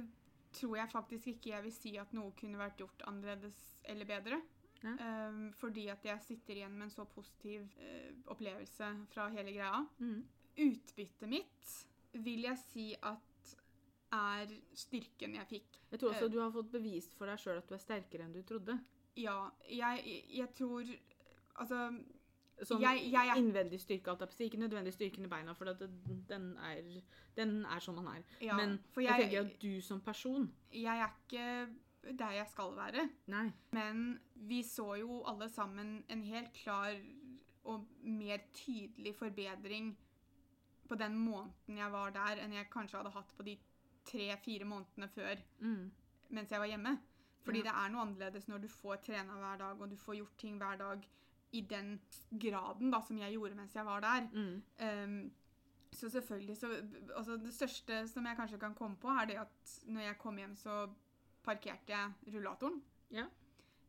[0.52, 3.58] tror jeg faktisk ikke jeg vil si at noe kunne vært gjort annerledes
[3.88, 4.40] eller bedre.
[4.82, 4.94] Ja.
[5.28, 9.80] Um, fordi at jeg sitter igjen med en så positiv uh, opplevelse fra hele greia.
[9.98, 10.20] Mm.
[10.68, 11.72] Utbyttet mitt
[12.18, 13.24] vil jeg si at
[14.14, 15.80] er styrken jeg fikk.
[15.90, 18.28] Jeg tror også uh, du har fått bevist for deg sjøl at du er sterkere
[18.28, 18.78] enn du trodde.
[19.18, 20.86] Ja, jeg, jeg tror
[21.58, 21.88] Altså
[22.62, 24.44] Sånn Jeg- jeg er- innvendig styrke, alt si.
[24.50, 25.78] Ikke nødvendig styrken i beina, for det,
[26.28, 27.02] den, er,
[27.36, 28.22] den er som man er.
[28.40, 31.68] ja, Men jeg, jeg, tenker at du som person jeg er ikke
[32.18, 33.08] der jeg skal være.
[33.26, 33.52] Nei.
[33.72, 36.94] Men vi så jo alle sammen en helt klar
[37.64, 39.96] og mer tydelig forbedring
[40.88, 43.58] på den måneden jeg var der, enn jeg kanskje hadde hatt på de
[44.04, 45.90] tre-fire månedene før Mm.
[46.30, 46.98] mens jeg var hjemme.
[47.44, 47.62] Fordi Ja.
[47.62, 50.58] det er noe annerledes når du får trena hver dag, og du får gjort ting
[50.58, 51.06] hver dag
[51.52, 54.28] i den graden da, som jeg gjorde mens jeg var der.
[54.32, 54.62] Mm.
[54.84, 55.32] Um,
[55.92, 56.68] så selvfølgelig så
[57.16, 60.36] altså Det største som jeg kanskje kan komme på, er det at når jeg kom
[60.36, 60.88] hjem, så
[61.44, 62.82] parkerte jeg rullatoren.
[63.10, 63.24] Ja.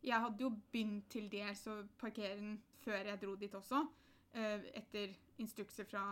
[0.02, 3.86] Jeg hadde jo begynt til dels å parkere den før jeg dro dit også,
[4.30, 5.10] Uh, etter
[5.42, 6.04] instrukser fra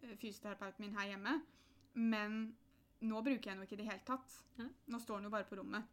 [0.00, 1.34] eh, fysioterapeuten min her hjemme.
[1.92, 2.38] Men
[3.04, 4.36] nå bruker jeg den jo ikke i det hele tatt.
[4.56, 4.64] Ja.
[4.86, 5.84] Nå står den jo bare på rommet.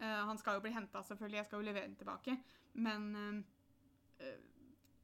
[0.00, 1.38] Uh, han skal jo bli henta, selvfølgelig.
[1.38, 2.34] Jeg skal jo levere den tilbake.
[2.82, 4.40] Men eh,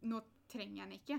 [0.02, 1.18] nå trenger jeg den ikke.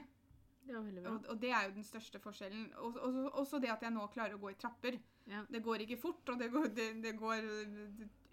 [0.68, 0.80] Bra.
[1.14, 2.66] Og, og det er jo den største forskjellen.
[2.84, 4.98] Og, og, også det at jeg nå klarer å gå i trapper.
[5.28, 5.44] Ja.
[5.50, 7.48] Det går ikke fort, og det, går, det, det, går,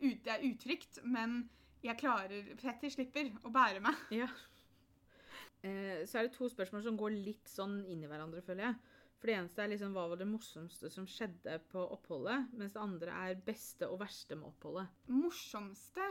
[0.00, 1.44] det er utrygt, men
[1.85, 4.02] jeg klarer Petter slipper å bære meg.
[4.22, 4.28] Ja.
[5.64, 8.98] Eh, så er det to spørsmål som går litt sånn inn i hverandre, føler jeg.
[9.16, 12.83] For det eneste er liksom hva var det morsomste som skjedde på oppholdet, mens det
[12.83, 14.90] andre er beste og verste med oppholdet.
[15.09, 16.11] Morsomste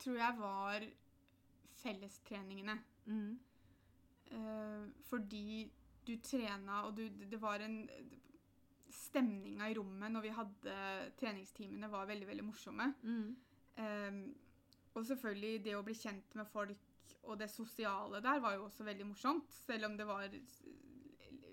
[0.00, 0.84] tror jeg var
[1.80, 2.76] fellestreningene.
[3.06, 3.30] Mm.
[4.30, 5.64] Uh, fordi
[6.06, 7.82] du trena, og du, det var en
[8.90, 10.72] Stemninga i rommet når vi hadde
[11.18, 12.88] treningstimene, var veldig, veldig morsomme.
[13.06, 13.28] Mm.
[13.80, 14.22] Um,
[14.98, 16.90] og selvfølgelig det å bli kjent med folk
[17.28, 19.50] og det sosiale der var jo også veldig morsomt.
[19.66, 20.28] Selv om det var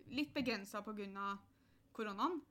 [0.08, 1.38] litt begrensa pga.
[1.92, 2.42] koronaen.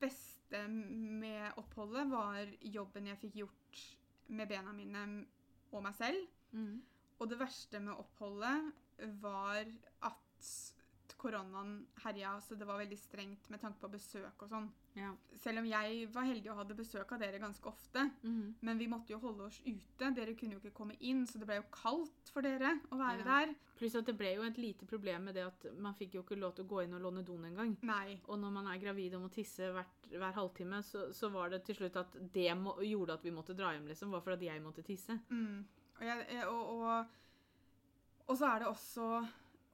[0.00, 3.80] beste med oppholdet var jobben jeg fikk gjort
[4.28, 5.26] med bena mine
[5.72, 6.26] og meg selv.
[6.52, 6.82] Mm.
[7.20, 8.72] Og det verste med oppholdet
[9.22, 9.64] var
[10.02, 10.54] at
[11.24, 14.66] koronaen herja, så det var veldig strengt med tanke på besøk og sånn.
[14.98, 15.14] Ja.
[15.40, 18.54] Selv om jeg var heldig og hadde besøk av dere ganske ofte, Mm.
[18.60, 20.10] men vi måtte jo holde oss ute.
[20.14, 23.24] Dere kunne jo ikke komme inn, så det ble jo kaldt for dere å være
[23.24, 23.24] Ja.
[23.46, 23.54] der.
[23.78, 26.38] Pluss at det ble jo et lite problem med det at man fikk jo ikke
[26.38, 27.76] lov til å gå inn og låne doen engang.
[28.28, 31.64] Og når man er gravid og må tisse hvert, hver halvtime, så, så var det
[31.64, 34.10] til slutt at det må, gjorde at vi måtte dra hjem, liksom.
[34.10, 35.18] Var for at jeg måtte tisse.
[35.30, 35.64] Mm.
[35.98, 37.06] Og, jeg, jeg- og, og,
[38.28, 39.08] og så er det også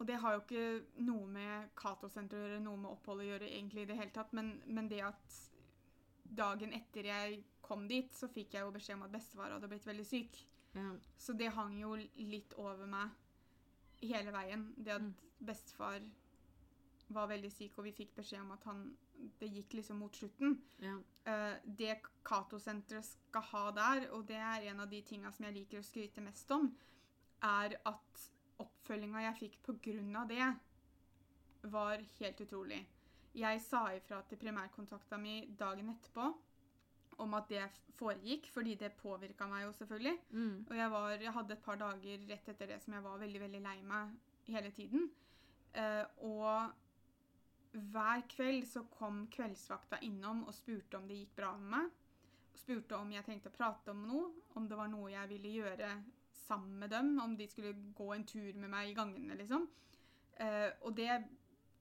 [0.00, 3.48] Og det har jo ikke noe med Cato-senteret å gjøre, noe med opphold å gjøre
[3.50, 5.34] egentlig i det hele tatt, men, men det at
[6.24, 9.84] dagen etter jeg kom dit, så fikk jeg jo beskjed om at bestefar hadde blitt
[9.86, 10.38] veldig syk.
[10.72, 10.86] Ja.
[11.20, 13.12] Så det hang jo litt over meg
[14.00, 14.64] hele veien.
[14.78, 15.12] Det at Mm.
[15.50, 16.00] bestefar
[17.14, 18.90] var veldig syk, og vi fikk beskjed om at han
[19.40, 20.54] Det gikk liksom mot slutten.
[20.80, 20.94] Ja.
[21.28, 25.58] Eh, det Cato-senteret skal ha der, og det er en av de tinga som jeg
[25.58, 26.70] liker å skryte mest om,
[27.44, 28.22] er at
[28.64, 29.58] oppfølginga jeg fikk
[30.16, 30.46] av det,
[31.62, 32.80] var helt utrolig.
[33.36, 36.32] Jeg sa ifra til primærkontakta mi dagen etterpå
[37.20, 37.68] om at det
[37.98, 40.16] foregikk, fordi det påvirka meg jo selvfølgelig.
[40.30, 40.66] Mm.
[40.70, 43.42] Og jeg, var, jeg hadde et par dager rett etter det som jeg var veldig
[43.44, 44.14] veldig lei meg
[44.48, 45.10] hele tiden.
[45.76, 46.72] Uh, og
[47.72, 51.90] hver kveld så kom kveldsvakta innom og spurte om det gikk bra med meg.
[52.50, 55.54] Og spurte om jeg trengte å prate om noe, om det var noe jeg ville
[55.60, 55.92] gjøre
[56.34, 57.12] sammen med dem.
[57.22, 59.68] Om de skulle gå en tur med meg i gangene, liksom.
[60.40, 61.10] Uh, og det,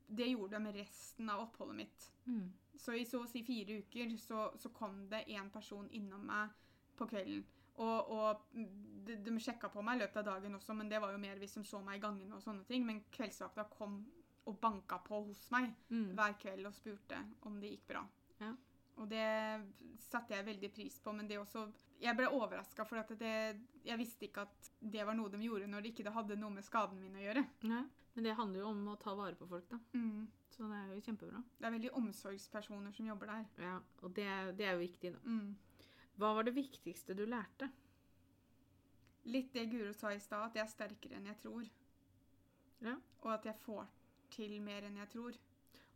[0.08, 2.10] det gjorde de resten av oppholdet mitt.
[2.28, 2.49] Mm.
[2.80, 6.54] Så i så å si fire uker så, så kom det én person innom meg
[6.99, 7.41] på kvelden.
[7.80, 8.41] Og, og
[9.08, 11.39] de, de sjekka på meg i løpet av dagen også, men det var jo mer
[11.39, 12.84] hvis de så meg i gangene og sånne ting.
[12.88, 14.02] Men kveldsvakta kom
[14.49, 16.15] og banka på hos meg Mm.
[16.17, 18.01] hver kveld og spurte om det gikk bra.
[18.41, 18.53] Ja.
[18.99, 19.23] Og det
[20.09, 21.67] satte jeg veldig pris på, men det også
[22.01, 25.67] Jeg ble overraska, for at det, jeg visste ikke at det var noe de gjorde
[25.67, 27.43] når det ikke hadde noe med skaden min å gjøre.
[27.67, 27.81] Nei.
[28.15, 29.77] Men det handler jo om å ta vare på folk, da.
[29.93, 30.27] Mm.
[30.49, 31.43] Så det er jo kjempebra.
[31.59, 33.45] Det er veldig omsorgspersoner som jobber der.
[33.63, 35.19] Ja, Og det, det er jo viktig, da.
[35.25, 35.55] Mm.
[36.19, 37.69] Hva var det viktigste du lærte?
[39.29, 41.67] Litt det Guro sa i stad, at jeg er sterkere enn jeg tror.
[42.81, 42.95] Ja.
[43.21, 43.85] Og at jeg får
[44.34, 45.38] til mer enn jeg tror.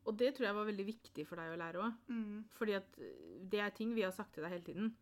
[0.03, 1.97] Og det tror jeg var veldig viktig for deg å lære òg.
[2.11, 2.43] Mm.
[2.57, 4.93] Fordi at eh, det er ting vi har sagt til deg hele tiden.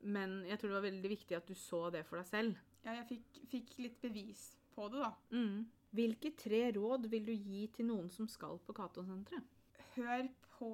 [0.00, 2.64] Men jeg tror det var veldig viktig at du så det for deg selv.
[2.86, 4.44] Ja, jeg fikk, fikk litt bevis
[4.74, 5.12] på det, da.
[5.34, 5.66] Mm.
[5.98, 9.58] Hvilke tre råd vil du gi til noen som skal på Cato-senteret?
[9.96, 10.70] Hør på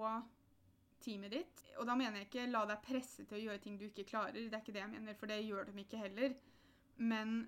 [1.02, 1.64] teamet ditt.
[1.80, 4.36] Og da mener jeg ikke la deg presse til å gjøre ting du ikke klarer.
[4.36, 6.36] Det er ikke det jeg mener, for det gjør de ikke heller.
[6.96, 7.38] Men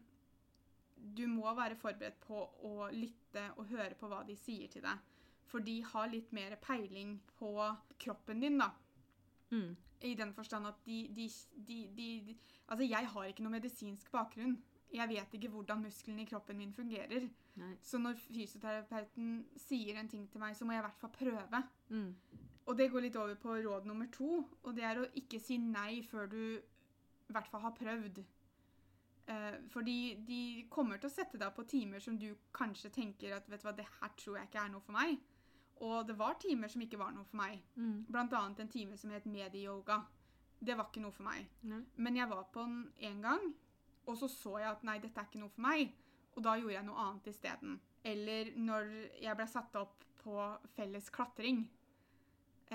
[0.99, 5.05] du må være forberedt på å lytte og høre på hva de sier til deg.
[5.49, 7.53] For de har litt mer peiling på
[8.01, 8.73] kroppen din, da.
[9.51, 9.77] Mm.
[10.05, 11.29] I den forstand at de, de,
[11.67, 12.37] de, de
[12.69, 14.59] Altså, jeg har ikke noe medisinsk bakgrunn.
[14.93, 17.27] Jeg vet ikke hvordan musklene i kroppen min fungerer.
[17.59, 17.73] Nei.
[17.83, 21.63] Så når fysioterapeuten sier en ting til meg, så må jeg i hvert fall prøve.
[21.89, 22.13] Mm.
[22.69, 25.57] Og det går litt over på råd nummer to, og det er å ikke si
[25.61, 28.21] nei før du i hvert fall har prøvd.
[29.29, 33.49] Eh, fordi de kommer til å sette deg på timer som du kanskje tenker at
[33.51, 35.19] vet du hva, det her tror jeg ikke er noe for meg.
[35.85, 37.61] Og det var timer som ikke var noe for meg.
[37.77, 38.07] Mm.
[38.09, 40.01] Blant annet en time som het medieyoga.
[40.59, 41.45] Det var ikke noe for meg.
[41.69, 41.83] Nei.
[42.01, 43.45] Men jeg var på den én gang,
[44.09, 45.93] og så så jeg at nei, dette er ikke noe for meg.
[46.35, 47.79] Og da gjorde jeg noe annet isteden.
[48.09, 50.41] Eller når jeg ble satt opp på
[50.75, 51.67] felles klatring,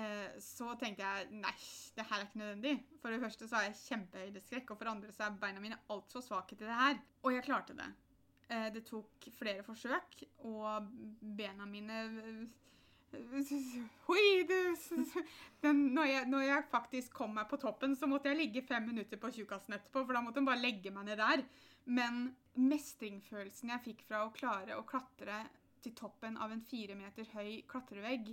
[0.00, 1.54] eh, så tenkte jeg nei,
[1.96, 2.74] det her er ikke nødvendig.
[3.02, 5.80] For det første så har jeg kjempehøydeskrekk, og for det andre så er beina mine
[5.94, 6.98] altfor svake til det her.
[7.22, 7.88] Og jeg klarte det.
[8.50, 10.92] Eh, det tok flere forsøk, og
[11.38, 12.04] bena mine
[15.62, 19.20] du når, når jeg faktisk kom meg på toppen, så måtte jeg ligge fem minutter
[19.20, 21.44] på tjukkasen etterpå, for da måtte hun bare legge meg ned der.
[21.84, 22.24] Men
[22.58, 25.44] mestringsfølelsen jeg fikk fra å klare å klatre
[25.84, 28.32] til toppen av en fire meter høy klatrevegg,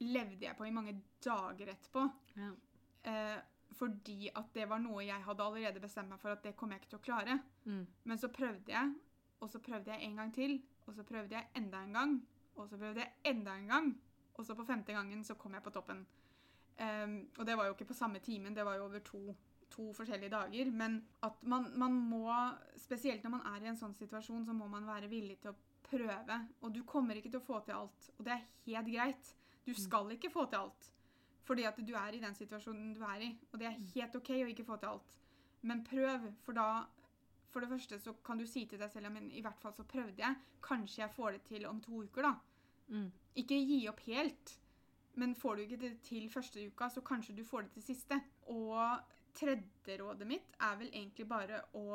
[0.00, 2.04] levde jeg på i mange dager etterpå.
[2.36, 2.50] Ja.
[3.10, 3.38] Eh,
[3.78, 6.82] fordi at det var noe jeg hadde allerede bestemt meg for at det kom jeg
[6.82, 7.38] ikke til å klare.
[7.64, 7.84] Mm.
[8.04, 8.94] Men så prøvde jeg,
[9.40, 12.16] og så prøvde jeg en gang til, og så prøvde jeg enda en gang,
[12.56, 13.92] og så prøvde jeg enda en gang,
[14.34, 16.02] og så på femte gangen så kom jeg på toppen.
[16.80, 19.34] Um, og det var jo ikke på samme timen, det var jo over to,
[19.70, 20.70] to forskjellige dager.
[20.72, 22.30] Men at man, man må,
[22.80, 25.58] spesielt når man er i en sånn situasjon, så må man være villig til å
[25.84, 26.38] prøve.
[26.64, 29.34] Og du kommer ikke til å få til alt, og det er helt greit.
[29.66, 30.92] Du skal ikke få til alt.
[31.46, 34.30] Fordi at du er i den situasjonen du er i, og det er helt ok
[34.36, 35.14] å ikke få til alt.
[35.62, 36.70] Men prøv, for da
[37.50, 39.82] For det første så kan du si til deg selv men i hvert fall så
[39.82, 40.36] prøvde jeg.
[40.62, 42.34] Kanskje jeg får det til om to uker, da.
[42.94, 43.08] Mm.
[43.42, 44.52] Ikke gi opp helt,
[45.18, 48.20] men får du ikke det til første uka, så kanskje du får det til siste.
[48.54, 48.78] Og
[49.34, 51.88] tredje rådet mitt er vel egentlig bare å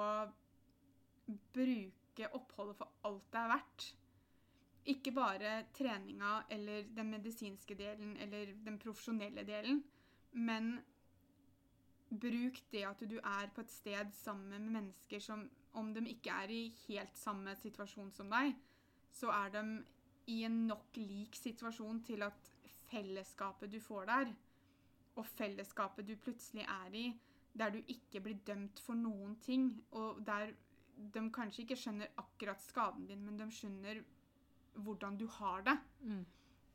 [1.55, 3.87] bruke oppholdet for alt det er verdt.
[4.85, 9.79] Ikke bare treninga eller den medisinske delen eller den profesjonelle delen,
[10.31, 10.75] men
[12.09, 16.33] bruk det at du er på et sted sammen med mennesker som, om de ikke
[16.43, 18.53] er i helt samme situasjon som deg,
[19.11, 19.63] så er de
[20.31, 22.51] i en nok lik situasjon til at
[22.91, 24.33] fellesskapet du får der,
[25.15, 27.05] og fellesskapet du plutselig er i,
[27.55, 30.51] der du ikke blir dømt for noen ting, og der
[30.95, 34.01] de kanskje ikke skjønner akkurat skaden din, men de skjønner
[34.83, 35.77] hvordan du har det.
[36.01, 36.25] Mm.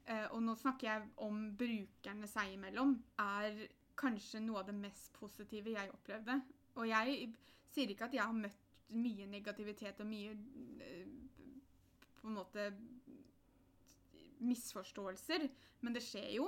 [0.07, 3.67] Eh, og nå snakker jeg om brukerne seg imellom, er
[4.01, 6.41] kanskje noe av det mest positive jeg opplevde.
[6.81, 7.33] Og jeg
[7.71, 10.33] sier ikke at jeg har møtt mye negativitet og mye
[10.83, 11.07] eh,
[12.21, 12.71] på en måte
[14.41, 15.47] misforståelser,
[15.85, 16.47] men det skjer jo.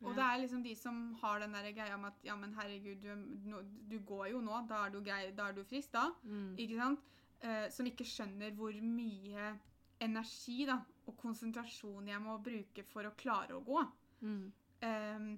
[0.00, 0.16] Og Ja.
[0.16, 3.62] det er liksom de som har den der greia med at ja, men herregud, du,
[3.90, 6.06] du går jo nå, da er du, grei, da er du frisk, da.
[6.24, 6.54] Mm.
[6.58, 7.00] Ikke sant?
[7.42, 9.58] Eh, som ikke skjønner hvor mye
[10.00, 10.78] energi da,
[11.10, 13.82] og konsentrasjon jeg må bruke for å klare å gå.
[14.22, 14.44] Mm.
[14.80, 15.30] Um,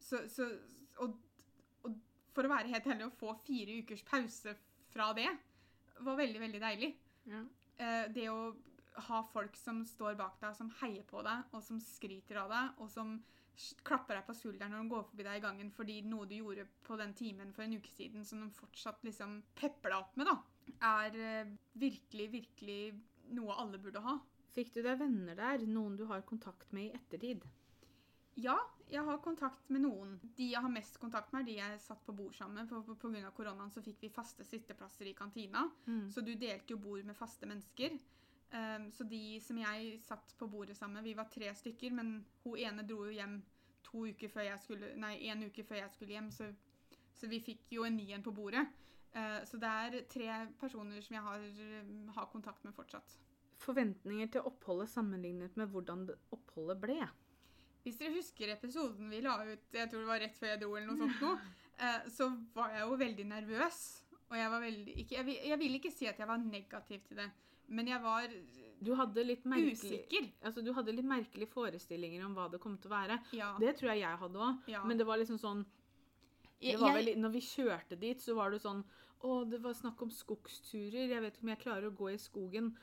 [0.00, 0.48] så, så,
[1.02, 1.18] og,
[1.84, 1.98] og
[2.36, 4.56] for å være helt heldig, å få fire ukers pause
[4.92, 5.28] fra det
[6.06, 6.92] var veldig, veldig deilig.
[7.28, 7.42] Ja.
[7.76, 8.40] Uh, det å
[9.06, 12.78] ha folk som står bak deg, som heier på deg, og som skryter av deg,
[12.80, 13.18] og som
[13.86, 16.66] klapper deg på skulderen når de går forbi deg i gangen fordi noe du gjorde
[16.84, 20.28] på den timen for en uke siden, som de fortsatt liksom pepper deg opp med,
[20.28, 20.36] da,
[20.90, 22.80] er eh, virkelig, virkelig
[23.36, 24.18] noe alle burde ha.
[24.56, 25.66] Fikk du deg venner der?
[25.68, 27.44] Noen du har kontakt med i ettertid?
[28.40, 28.56] Ja,
[28.88, 30.16] jeg har kontakt med noen.
[30.36, 33.24] De jeg har mest kontakt med, er de jeg satt på bord sammen med.
[33.24, 35.66] Av koronaen så fikk vi faste sitteplasser i kantina.
[35.86, 36.06] Mm.
[36.12, 37.98] Så du delte jo bord med faste mennesker.
[38.52, 42.60] Um, så de som jeg satt på bordet sammen vi var tre stykker, men hun
[42.60, 43.40] ene dro jo hjem
[43.84, 46.46] to uker før jeg skulle, nei, en uke før jeg skulle hjem, så,
[47.16, 48.62] så vi fikk jo en ny en på bordet.
[49.16, 50.28] Uh, så det er tre
[50.60, 51.48] personer som jeg har,
[52.20, 53.18] har kontakt med fortsatt.
[53.62, 56.98] Forventninger til oppholdet sammenlignet med hvordan oppholdet ble.
[57.86, 60.74] Hvis dere husker episoden vi la ut, jeg tror det var rett før jeg dro,
[60.74, 61.32] eller noe sånt nå,
[61.86, 63.80] eh, så var jeg jo veldig nervøs.
[64.26, 67.04] Og jeg var veldig ikke, jeg, vil, jeg vil ikke si at jeg var negativ
[67.06, 67.28] til det,
[67.68, 68.32] men jeg var
[68.82, 70.26] Du hadde litt merkelig, usikker.
[70.42, 73.20] altså, du hadde litt merkelige forestillinger om hva det kom til å være.
[73.38, 73.54] Ja.
[73.62, 74.68] Det tror jeg jeg hadde òg.
[74.70, 74.82] ja.
[74.84, 75.64] Men det var liksom sånn
[76.60, 78.82] det var vel, Når vi kjørte dit, så var det sånn
[79.26, 81.08] Å, det var snakk om skogsturer.
[81.08, 82.74] Jeg vet ikke om jeg klarer å gå i skogen.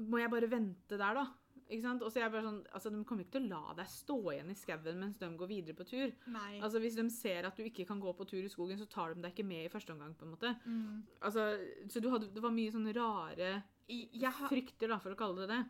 [0.00, 1.26] Må jeg bare vente der, da?
[1.68, 2.00] Ikke sant?
[2.02, 4.14] Og så er jeg bare sånn, altså De kommer ikke til å la deg stå
[4.32, 6.12] igjen i skauen mens de går videre på tur.
[6.32, 6.60] Nei.
[6.64, 9.12] Altså Hvis de ser at du ikke kan gå på tur i skogen, så tar
[9.14, 10.14] de deg ikke med i første omgang.
[10.16, 10.54] på en måte.
[10.64, 11.02] Mm.
[11.20, 11.58] Altså,
[11.88, 15.16] Så du hadde, det var mye sånne rare I- Jeg, ha, frykter, da, for å
[15.16, 15.66] kalle det det.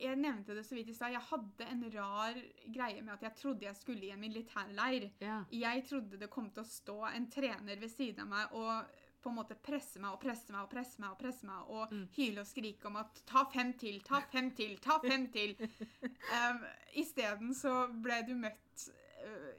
[0.00, 1.12] jeg nevnte det så vidt i stad.
[1.12, 2.34] Jeg hadde en rar
[2.72, 5.10] greie med at jeg trodde jeg skulle i en militærleir.
[5.20, 5.44] Ja.
[5.52, 8.86] Jeg trodde det kom til å stå en trener ved siden av meg og
[9.22, 11.92] på en måte presse meg og presse meg og presse meg og presse meg og
[11.92, 12.06] Mm.
[12.16, 15.56] hyle og skrike om at ta fem til, ta fem til, ta fem til.
[16.36, 16.62] um,
[16.94, 18.86] Isteden så ble du møtt
[19.24, 19.50] uh,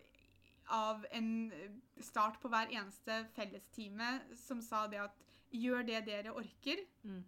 [0.72, 1.52] av en
[2.00, 5.18] start på hver eneste fellestime som sa det at
[5.52, 6.80] Gjør det dere orker.
[7.04, 7.26] Mm.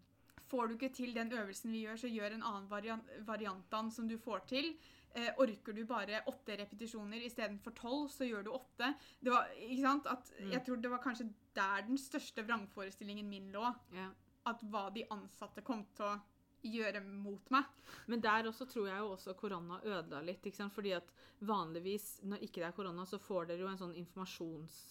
[0.47, 3.81] Får du ikke til den øvelsen vi gjør, så gjør en annen variant, variant av
[3.83, 4.69] den som du får til.
[5.13, 8.93] Eh, orker du bare åtte repetisjoner istedenfor tolv, så gjør du åtte.
[9.19, 10.07] Det var, ikke sant?
[10.07, 10.51] At, Mm.
[10.53, 13.65] Jeg tror det var kanskje der den største vrangforestillingen min lå.
[13.95, 14.09] Ja.
[14.49, 16.17] At hva de ansatte kom til å
[16.63, 17.67] gjøre mot meg.
[18.07, 20.45] Men der også tror jeg jo også korona ødela litt.
[20.45, 20.73] ikke sant?
[20.75, 21.09] Fordi at
[21.43, 24.83] vanligvis når ikke det er korona, så får dere jo en sånn informasjons...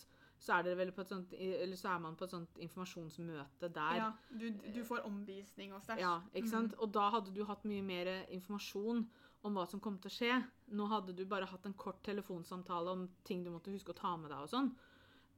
[0.43, 3.99] Så er, sånt, eller så er man på et sånt informasjonsmøte der.
[4.01, 6.01] Ja, du, du får omvisning og stæsj.
[6.03, 6.73] Ja, ikke sant?
[6.75, 6.81] Mm.
[6.83, 9.05] Og da hadde du hatt mye mer informasjon
[9.47, 10.41] om hva som kom til å skje.
[10.75, 14.17] Nå hadde du bare hatt en kort telefonsamtale om ting du måtte huske å ta
[14.19, 14.73] med deg og sånn.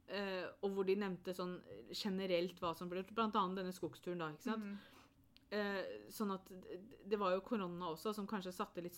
[0.07, 1.55] Eh, og hvor de nevnte sånn
[1.89, 4.67] generelt hva som ble gjort, blant annet denne skogsturen da, ikke sant?
[4.67, 4.75] Mm.
[5.55, 6.47] Uh, sånn at
[7.05, 8.97] det- var jo korona også som kanskje satte litt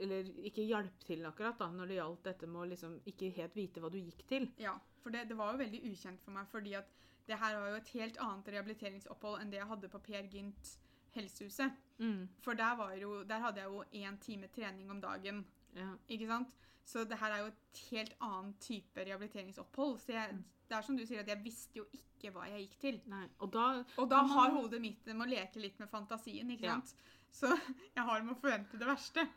[0.00, 3.54] Eller ikke hjalp til akkurat da, når det gjaldt dette med å liksom ikke helt
[3.54, 4.48] vite hva du gikk til.
[4.58, 4.72] Ja,
[5.02, 6.88] for det, det var jo veldig ukjent for meg, fordi at
[7.28, 10.72] det her var jo et helt annet rehabiliteringsopphold enn det jeg hadde på Per Gynt
[11.14, 11.76] helsehuset.
[11.98, 15.44] Mm, For der, var jo, der hadde jeg jo én time trening om dagen,
[15.76, 15.92] ja.
[16.08, 16.56] ikke sant?
[16.84, 19.98] Så det her er jo et helt annen type rehabiliteringsopphold.
[20.00, 20.44] Så jeg, Mm.
[20.68, 23.00] det er som du sier, at jeg visste jo ikke hva jeg gikk til.
[23.06, 23.26] Nei.
[23.40, 26.50] Og da Og da man- har hodet mitt det med å leke litt med fantasien,
[26.50, 26.74] ikke Ja.
[26.80, 26.94] sant?
[27.32, 27.46] Så
[27.96, 29.28] jeg har med å forvente det verste.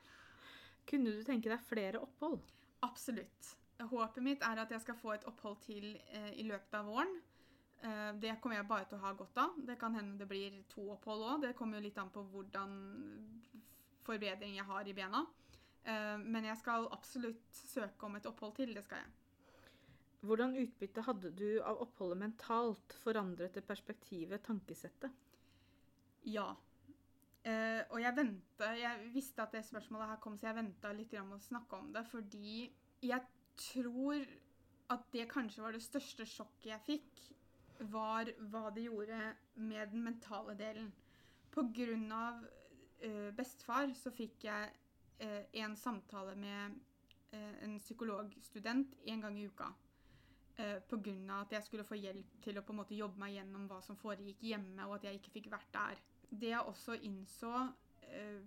[0.87, 2.41] kunne du tenke deg flere opphold.
[2.83, 3.55] Absolutt.
[3.79, 7.21] Håpet mitt er at jeg skal få et opphold til eh, i løpet av våren.
[7.83, 9.49] Eh, det kommer jeg bare til å ha godt av.
[9.65, 11.41] Det kan hende det blir to opphold òg.
[11.41, 13.41] Det kommer jo litt an på hvordan
[14.05, 15.25] forbedring jeg har i bena.
[15.87, 18.73] Eh, men jeg skal absolutt søke om et opphold til.
[18.75, 19.13] Det skal jeg.
[20.27, 22.95] Hvordan utbytte hadde du av oppholdet mentalt?
[23.03, 25.13] Forandret det perspektivet, tankesettet?
[26.27, 26.49] Ja.
[27.47, 31.13] Eh, og jeg venta Jeg visste at det spørsmålet her kom, så jeg venta litt
[31.15, 32.67] med å snakke om det, fordi
[33.05, 33.21] jeg
[33.57, 34.25] tror
[34.91, 37.23] at det kanskje var det største sjokket jeg fikk,
[37.93, 39.19] var hva det gjorde
[39.55, 40.89] med den mentale delen.
[41.53, 42.41] På grunn av
[43.05, 44.71] eh, bestefar så fikk jeg
[45.19, 46.77] en samtale med
[47.31, 49.71] eh, en psykologstudent en gang i uka.
[50.57, 53.21] Eh, på grunn av at jeg skulle få hjelp til å på en måte jobbe
[53.21, 55.99] meg gjennom hva som foregikk hjemme, og at jeg ikke fikk vært der.
[56.31, 57.51] Det jeg også innså,
[58.09, 58.39] eh,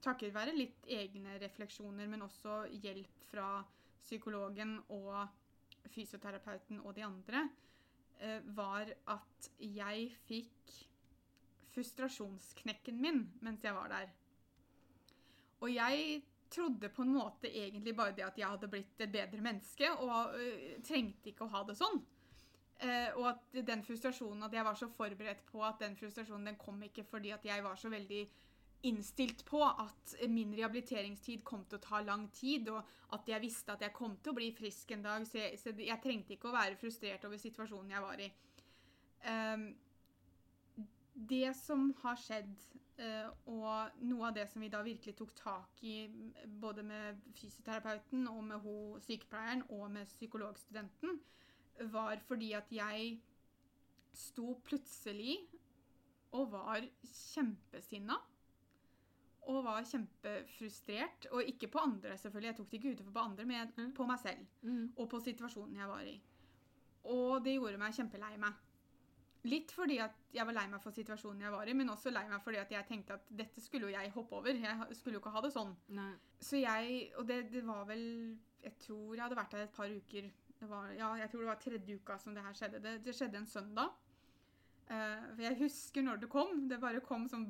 [0.00, 3.64] takket være litt egne refleksjoner, men også hjelp fra
[4.04, 5.26] psykologen og
[5.90, 7.48] fysioterapeuten og de andre,
[8.20, 10.78] eh, var at jeg fikk
[11.74, 14.14] frustrasjonsknekken min mens jeg var der.
[15.60, 19.42] Og jeg trodde på en måte egentlig bare det at jeg hadde blitt et bedre
[19.44, 22.00] menneske, og øh, trengte ikke å ha det sånn.
[22.80, 26.56] Uh, og at den frustrasjonen, at jeg var så forberedt på at den frustrasjonen den
[26.56, 28.22] kom ikke fordi at jeg var så veldig
[28.88, 32.80] innstilt på at min rehabiliteringstid kom til å ta lang tid, og
[33.12, 35.74] at jeg visste at jeg kom til å bli frisk en dag, så jeg, så
[35.76, 38.30] jeg trengte ikke å være frustrert over situasjonen jeg var i.
[39.28, 39.66] Ehm,
[41.12, 42.54] det som har skjedd,
[43.46, 46.08] og noe av det som vi da virkelig tok tak i,
[46.60, 51.20] både med fysioterapeuten og med ho, sykepleieren og med psykologstudenten,
[51.92, 53.20] var fordi at jeg
[54.12, 55.38] sto plutselig
[56.36, 58.18] og var kjempesinna.
[59.50, 61.26] Og var kjempefrustrert.
[61.32, 62.46] Og ikke på andre, selvfølgelig.
[62.46, 63.94] Jeg tok det ikke utover på andre, men Mm.
[63.94, 64.46] på meg selv.
[64.96, 66.20] Og på situasjonen jeg var i.
[67.04, 68.52] Og det gjorde meg kjempelei meg.
[69.48, 72.26] Litt fordi at jeg var lei meg for situasjonen jeg var i, men også lei
[72.28, 74.52] meg fordi at jeg tenkte at dette skulle jo jeg hoppe over.
[74.52, 75.72] Jeg skulle jo ikke ha det sånn.
[75.96, 76.12] Nei.
[76.40, 78.04] Så jeg Og det, det var vel
[78.60, 80.28] Jeg tror jeg hadde vært der et par uker.
[80.60, 82.82] Det var, ja, jeg tror det var tredje uka som det her skjedde.
[82.84, 83.96] Det, det skjedde en søndag.
[84.90, 86.66] Uh, for jeg husker når det kom.
[86.68, 87.48] Det bare kom sånn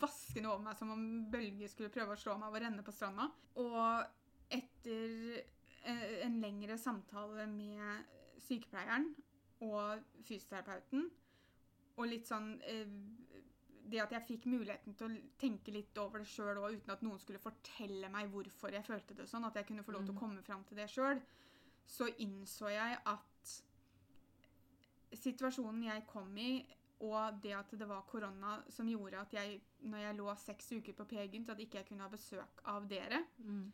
[0.00, 3.28] vaskende over meg som om bølger skulle prøve å slå meg og renne på stranda.
[3.60, 5.42] Og etter
[5.84, 8.16] en, en lengre samtale med
[8.46, 9.10] sykepleieren
[9.60, 11.10] og fysioterapeuten,
[11.98, 12.86] og litt sånn eh,
[13.88, 17.02] det at jeg fikk muligheten til å tenke litt over det sjøl òg, uten at
[17.02, 20.12] noen skulle fortelle meg hvorfor jeg følte det sånn, at jeg kunne få lov til
[20.12, 20.20] å Mhm.
[20.20, 21.20] komme fram til det sjøl,
[21.86, 23.62] så innså jeg at
[25.14, 26.66] situasjonen jeg kom i,
[27.00, 30.92] og det at det var korona som gjorde at jeg, når jeg lå seks uker
[30.98, 33.72] på P-Gynt, at ikke jeg kunne ha besøk av dere, Mm.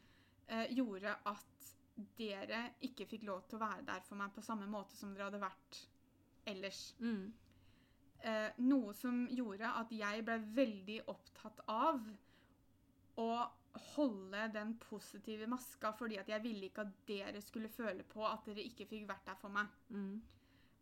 [0.49, 1.74] eh, gjorde at
[2.19, 5.29] dere ikke fikk lov til å være der for meg på samme måte som dere
[5.29, 5.81] hadde vært
[6.51, 6.81] ellers.
[7.01, 7.33] Mm.
[8.25, 12.01] Eh, noe som gjorde at jeg ble veldig opptatt av
[13.21, 13.31] å
[13.95, 18.47] holde den positive maska, fordi at jeg ville ikke at dere skulle føle på at
[18.47, 19.71] dere ikke fikk vært der for meg.
[19.91, 20.23] Mm.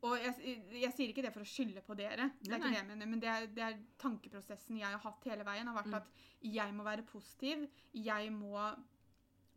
[0.03, 2.71] Og jeg, jeg sier ikke det for å skylde på dere, det Nei, er ikke
[2.73, 5.79] det jeg mener, men det er, det er tankeprosessen jeg har hatt hele veien, har
[5.79, 5.99] vært Mm.
[6.01, 8.57] at jeg må være positiv, jeg må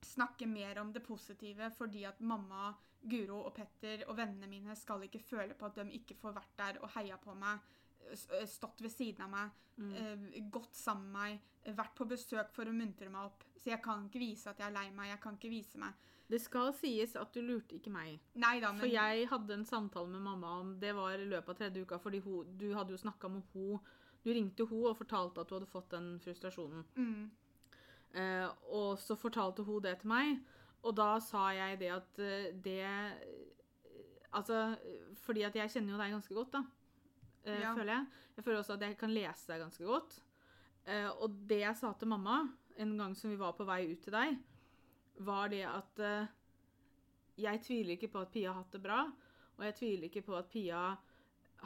[0.06, 2.74] snakke mer om det positive fordi at mamma
[3.06, 6.56] Guro og Petter og vennene mine skal ikke føle på at de ikke får vært
[6.58, 7.60] der og heia på meg,
[8.10, 9.93] eh, stått ved siden av meg, Mm.
[9.93, 13.43] eh, gått sammen med meg, vært på besøk for å muntre meg opp.
[13.58, 15.10] Så jeg kan ikke vise at jeg er lei meg.
[15.10, 15.93] Jeg kan ikke vise meg
[16.30, 18.20] Det skal sies at du lurte ikke meg.
[18.36, 21.56] Neida, men For jeg hadde en samtale med mamma om Det var i løpet av
[21.56, 23.80] tredje uka, fordi hun, du hadde jo snakka med hun
[24.24, 26.84] Du ringte hun og fortalte at du hadde fått den frustrasjonen.
[26.95, 27.30] mm,
[28.16, 30.38] Eh, og så fortalte hun det til meg,
[30.86, 32.86] og da sa jeg det at eh, det
[34.36, 34.76] Altså,
[35.24, 36.63] fordi at jeg kjenner jo deg ganske godt, da.
[37.45, 37.74] eh, Ja.
[37.76, 38.07] Føler jeg.
[38.36, 40.18] Jeg føler også at jeg kan lese deg ganske godt.
[40.86, 42.41] Eh, og det jeg sa til mamma
[42.78, 44.36] en gang som vi var på vei ut til deg,
[45.24, 46.01] var det at
[47.39, 49.05] jeg tviler ikke på at Pia har hatt det bra,
[49.57, 50.82] og jeg tviler ikke på at Pia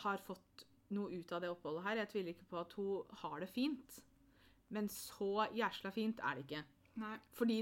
[0.04, 1.98] har fått noe ut av det oppholdet her.
[2.04, 4.00] Jeg tviler ikke på at hun har det fint.
[4.76, 6.66] Men så jæsla fint er det ikke.
[7.02, 7.16] nei.
[7.34, 7.62] Fordi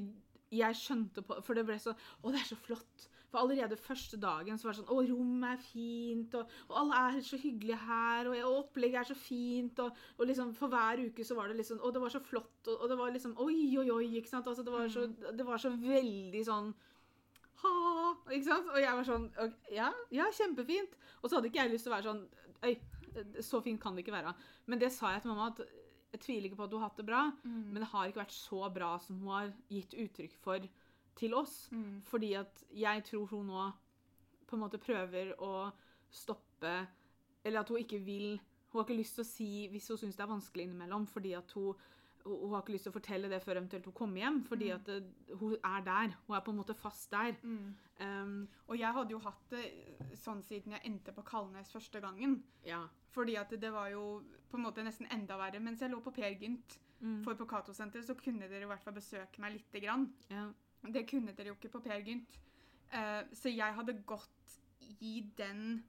[0.51, 3.07] jeg skjønte på For det ble så Å, det er så flott.
[3.27, 7.01] For allerede første dagen så var det sånn Å, rommet er fint, og, og alle
[7.09, 11.01] er så hyggelige her, og, og opplegget er så fint, og, og liksom for hver
[11.09, 13.57] uke så var det liksom Å, det var så flott, og, det var liksom Oi,
[13.81, 14.47] oi, oi, ikke sant?
[14.47, 16.71] Altså, det var så, det var så veldig sånn
[17.57, 17.73] ha,
[18.29, 18.67] ikke sant?
[18.69, 19.27] Og jeg var sånn
[19.73, 20.91] Ja, ja, kjempefint.
[21.21, 22.23] Og så hadde ikke jeg lyst til å være sånn
[22.67, 22.75] Øy,
[23.45, 24.31] så fint kan det ikke være.
[24.69, 25.61] Men det sa jeg til mamma, at
[26.17, 28.23] jeg tviler ikke på at hun har hatt det bra, Mm, men det har ikke
[28.23, 30.67] vært så bra som hun har gitt uttrykk for
[31.17, 31.69] til oss.
[31.71, 33.67] mm, Fordi at jeg tror hun nå
[34.47, 35.71] på en måte prøver å
[36.11, 36.87] stoppe
[37.43, 38.39] Eller at hun ikke vil
[38.71, 41.33] Hun har ikke lyst til å si hvis hun syns det er vanskelig innimellom, fordi
[41.33, 41.75] at hun
[42.27, 44.75] hun har ikke lyst til å fortelle det før eventuelt hun kommer hjem, fordi Mm.
[44.75, 46.15] at det, hun er der.
[46.27, 47.35] Hun er på en måte fast der.
[47.43, 47.75] mm.
[47.99, 49.63] Um, Og jeg hadde jo hatt det
[50.13, 52.43] sånn siden jeg endte på Kalnes første gangen.
[52.65, 52.83] ja.
[53.11, 54.21] Fordi at det var jo
[54.51, 55.59] på en måte nesten enda verre.
[55.59, 57.23] Mens jeg lå på Per Gynt Mm.
[57.23, 60.13] for på Cato-senteret, så kunne dere i hvert fall besøke meg lite grann.
[60.29, 60.51] ja.
[60.91, 62.37] Det kunne dere jo ikke på Per Gynt.
[62.93, 64.59] Uh, så jeg hadde gått
[65.01, 65.83] i den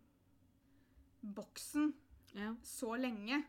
[1.22, 1.92] boksen
[2.34, 2.54] ja.
[2.62, 3.42] så lenge.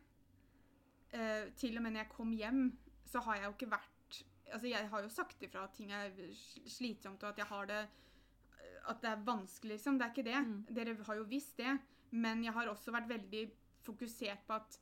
[1.11, 2.77] Eh, til og med når jeg kom hjem,
[3.09, 3.85] så har jeg jo ikke vært
[4.51, 6.09] Altså, jeg har jo sagt ifra at ting er
[6.65, 7.87] slitsomt, og at jeg har det
[8.89, 9.99] At det er vanskelig, liksom.
[9.99, 10.39] Det er ikke det.
[10.47, 10.65] Mm.
[10.73, 11.79] Dere har jo visst det.
[12.11, 13.43] Men jeg har også vært veldig
[13.85, 14.79] fokusert på at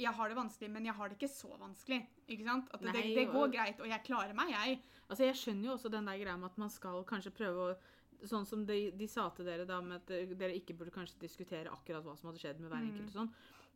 [0.00, 1.98] jeg har det vanskelig, men jeg har det ikke så vanskelig.
[2.28, 2.70] Ikke sant?
[2.72, 4.80] At det, Nei, det går og- greit, og jeg klarer meg, jeg.
[5.10, 7.76] Altså, jeg skjønner jo også den der greia med at man skal kanskje prøve å
[8.22, 11.18] Sånn som de, de sa til dere, da, med at eh, dere ikke burde kanskje
[11.22, 12.90] diskutere akkurat hva som hadde skjedd med hver Mm.
[12.90, 13.06] enkelt.
[13.08, 13.30] og sånn.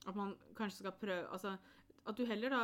[0.06, 1.56] At man kanskje skal prøve altså,
[2.06, 2.58] At du heller da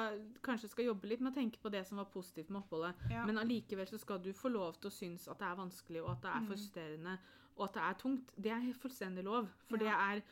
[0.44, 2.94] kanskje skal jobbe litt med å tenke på det som var positivt med oppholdet.
[3.10, 3.22] Ja.
[3.24, 6.10] Men allikevel så skal du få lov til å synes at det er vanskelig, og
[6.10, 6.48] at det er Mm.
[6.50, 7.18] frustrerende,
[7.56, 8.32] og at det er tungt.
[8.36, 9.48] Det er fullstendig lov.
[9.68, 9.84] For Ja.
[9.84, 9.88] det
[10.20, 10.22] er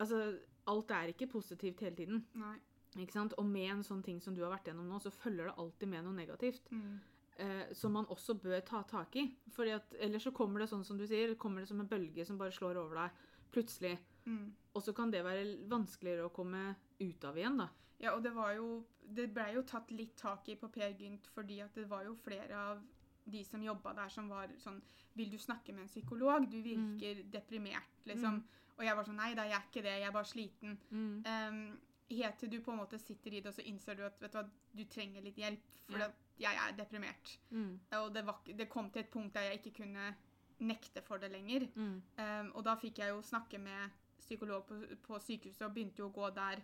[0.00, 2.26] Altså, alt er ikke positivt hele tiden.
[2.34, 2.56] Nei.
[2.96, 3.32] Ikke sant?
[3.38, 5.88] Og med en sånn ting som du har vært gjennom nå, så følger det alltid
[5.88, 6.98] med noe negativt Mm.
[7.38, 9.36] eh, som man også bør ta tak i.
[9.50, 12.26] Fordi at Ellers så kommer det sånn som du sier, kommer det som en bølge
[12.26, 13.10] som bare slår over deg
[13.52, 13.98] plutselig.
[14.26, 14.52] Mm.
[14.74, 17.68] Og så kan det være vanskeligere å komme ut av igjen, da.
[18.02, 21.26] Ja, og det var jo Det blei jo tatt litt tak i på Per Gynt
[21.34, 22.80] fordi at det var jo flere av
[23.24, 24.80] de som jobba der, som var sånn
[25.14, 26.48] Vil du snakke med en psykolog?
[26.50, 28.40] Du virker deprimert, liksom.
[28.40, 28.60] Mm.
[28.78, 29.96] Og jeg var sånn Nei da, jeg er ikke det.
[30.00, 30.78] Jeg er bare sliten.
[30.90, 31.24] Mm.
[31.26, 31.78] Um,
[32.10, 34.32] helt til du på en måte sitter i det, og så innser du at vet
[34.32, 35.68] du hva, du trenger litt hjelp.
[35.90, 36.08] For Ja.
[36.38, 37.38] jeg er deprimert.
[37.50, 37.80] Mm.
[38.00, 40.14] Og det, var, det kom til et punkt der jeg ikke kunne
[40.62, 41.68] nekte for det lenger.
[41.74, 42.02] Mm.
[42.16, 43.90] Um, og da fikk jeg jo snakke med
[44.22, 46.62] psykolog på, på sykehuset, og begynte jo å gå der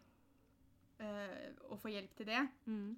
[1.02, 2.42] eh, og få hjelp til det.
[2.70, 2.96] Mm.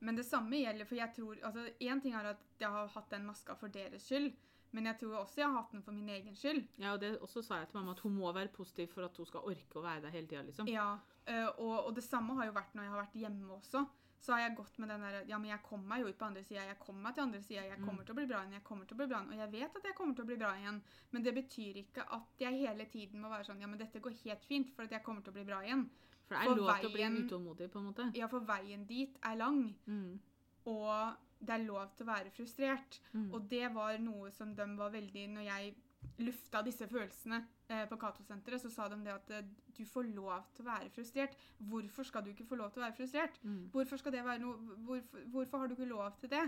[0.00, 3.10] Men det samme gjelder, for jeg tror altså Én ting er at jeg har hatt
[3.12, 4.32] den maska for deres skyld,
[4.76, 6.62] men jeg tror også jeg har hatt den for min egen skyld.
[6.78, 9.16] Ja, og det også sa jeg til mamma, at hun må være positiv for at
[9.18, 10.70] hun skal orke å være der hele tida, liksom.
[10.70, 10.92] Ja,
[11.26, 13.84] eh, og, og det samme har jo vært når jeg har vært hjemme også.
[14.20, 16.26] Så har jeg gått med den der Ja, men jeg kommer meg jo ut på
[16.26, 16.66] andre sida.
[16.68, 17.62] Jeg kommer meg til andre sida.
[17.64, 18.56] Jeg kommer til å bli bra igjen.
[18.58, 19.30] Jeg kommer til å bli bra igjen.
[19.32, 20.80] Og jeg vet at jeg kommer til å bli bra igjen.
[21.14, 24.18] Men det betyr ikke at jeg hele tiden må være sånn Ja, men dette går
[24.26, 25.86] helt fint, for at jeg kommer til å bli bra igjen.
[26.28, 28.08] For det er For lov til å bli utålmodig, på en måte.
[28.20, 29.62] Ja, for veien dit er lang.
[29.88, 30.20] Mm.
[30.68, 30.92] Og
[31.40, 33.00] det er lov til å være frustrert.
[33.12, 33.28] Mm.
[33.32, 35.74] Og det var noe som de var veldig Når jeg
[36.20, 37.38] lufta disse følelsene
[37.68, 40.90] eh, på Cato-senteret, så sa de det at eh, du får lov til å være
[40.94, 41.36] frustrert.
[41.58, 43.40] Hvorfor skal du ikke få lov til å være frustrert?
[43.42, 43.62] Mm.
[43.72, 46.44] Hvorfor skal det være noe Hvorfor, hvorfor har du ikke lov til det?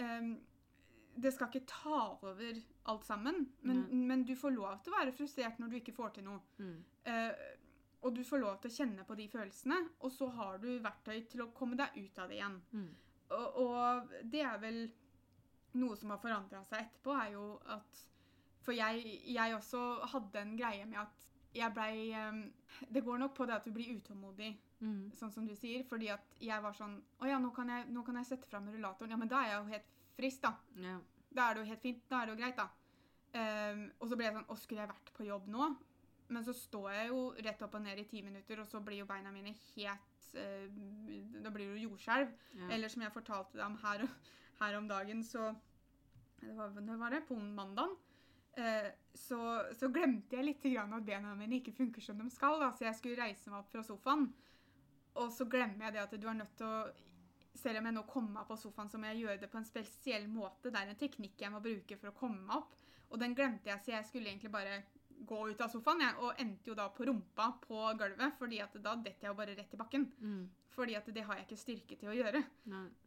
[0.00, 0.34] Um,
[1.14, 2.56] det skal ikke ta over
[2.90, 6.16] alt sammen, men, men du får lov til å være frustrert når du ikke får
[6.16, 6.40] til noe.
[6.58, 6.80] Mm.
[7.10, 7.44] Eh,
[8.04, 11.22] og du får lov til å kjenne på de følelsene, og så har du verktøy
[11.30, 12.58] til å komme deg ut av det igjen.
[12.74, 12.90] Mm.
[13.34, 14.80] Og, og det er vel
[15.80, 18.02] noe som har forandra seg etterpå, er jo at
[18.64, 19.80] For jeg, jeg også
[20.14, 21.24] hadde en greie med at
[21.54, 22.38] jeg blei um,
[22.90, 24.54] Det går nok på det at du blir utålmodig,
[24.84, 25.06] Mm.
[25.16, 28.02] sånn som du sier, fordi at jeg var sånn Å ja, nå kan jeg, nå
[28.04, 29.14] kan jeg sette fram rullatoren.
[29.14, 30.50] Ja, men da er jeg jo helt frisk, da.
[30.82, 30.96] Ja.
[31.30, 32.02] Da er det jo helt fint.
[32.10, 32.66] Da er det jo greit, da.
[33.34, 35.68] Um, og så ble jeg sånn Å, skulle jeg vært på jobb nå?
[36.34, 39.00] Men så står jeg jo rett opp og ned i ti minutter, og så blir
[39.00, 42.32] jo beina mine helt Da blir det jo jordskjelv.
[42.58, 42.70] Ja.
[42.74, 44.06] Eller som jeg fortalte deg om her,
[44.60, 45.52] her om dagen, så
[46.40, 47.22] det var, Når var det?
[47.28, 47.94] På mandagen.
[48.56, 49.38] Eh, så,
[49.74, 52.58] så glemte jeg litt grann at bena mine ikke funker som de skal.
[52.62, 52.72] Da.
[52.76, 54.28] Så jeg skulle reise meg opp fra sofaen.
[55.22, 56.84] Og så glemmer jeg det at du er nødt til å
[57.54, 59.66] Selv om jeg nå kommer meg på sofaen, så må jeg gjøre det på en
[59.68, 60.72] spesiell måte.
[60.74, 62.72] Det er en teknikk jeg må bruke for å komme meg opp.
[63.14, 64.80] Og den glemte jeg, så jeg skulle egentlig bare
[65.26, 66.02] gå ut av sofaen.
[66.04, 69.38] Jeg, og endte jo da på rumpa på gulvet, fordi at da detter jeg jo
[69.38, 70.06] bare rett i bakken.
[70.20, 70.44] Mm.
[70.74, 72.42] Fordi at det har jeg ikke styrke til å gjøre.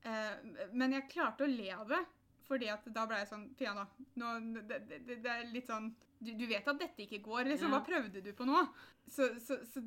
[0.07, 2.03] Eh, men jeg klarte å le av det,
[2.47, 3.83] fordi at da ble jeg sånn Piana,
[4.21, 4.33] nå,
[4.69, 7.69] det, det, det det er litt sånn du, du vet at dette ikke går, liksom.
[7.69, 7.77] Ja.
[7.77, 8.63] Hva prøvde du på nå?
[9.05, 9.83] Så, så, så,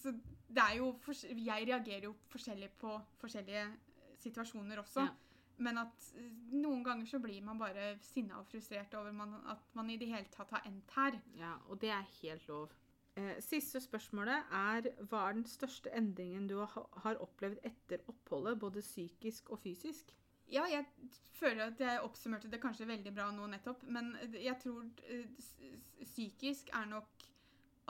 [0.00, 0.12] så
[0.48, 0.88] det er jo
[1.36, 3.66] Jeg reagerer jo forskjellig på forskjellige
[4.22, 5.04] situasjoner også.
[5.04, 5.25] Ja.
[5.62, 9.70] Men at eh, noen ganger så blir man bare sinna og frustrert over man, at
[9.78, 11.16] man i det hele tatt har endt her.
[11.38, 12.74] Ja, og det er helt lov.
[13.16, 18.84] Eh, siste spørsmålet er hva er den største endringen du har, opplevd etter oppholdet, både
[18.84, 20.12] psykisk og fysisk?
[20.52, 20.84] Ja, jeg
[21.40, 25.24] føler at jeg oppsummerte det kanskje veldig bra nå nettopp, men jeg tror eh,
[26.04, 27.24] psykisk er nok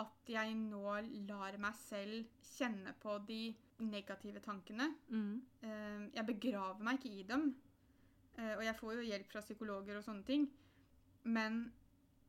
[0.01, 0.95] at jeg nå
[1.27, 3.41] lar meg selv kjenne på de
[3.79, 4.89] negative tankene.
[5.09, 5.43] Mm.
[5.63, 7.49] Eh, Jeg begraver meg ikke i dem,
[8.39, 10.47] eh, og jeg får jo hjelp fra psykologer og sånne ting,
[11.25, 11.73] men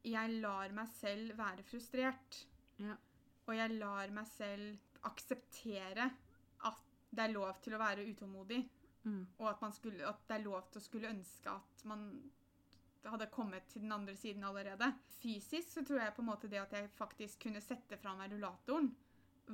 [0.03, 2.45] jeg lar meg selv være frustrert.
[2.79, 2.95] Ja.
[3.47, 4.77] Og jeg lar meg selv
[5.07, 6.09] akseptere
[6.67, 6.81] at
[7.15, 8.61] det er lov til å være utålmodig.
[9.07, 9.23] Mm.
[9.39, 12.09] Og at, man skulle, at det er lov til å skulle ønske at man
[13.07, 14.89] hadde kommet til den andre siden allerede.
[15.21, 18.33] Fysisk så tror jeg på en måte det at jeg faktisk kunne sette fra meg
[18.33, 18.89] rullatoren,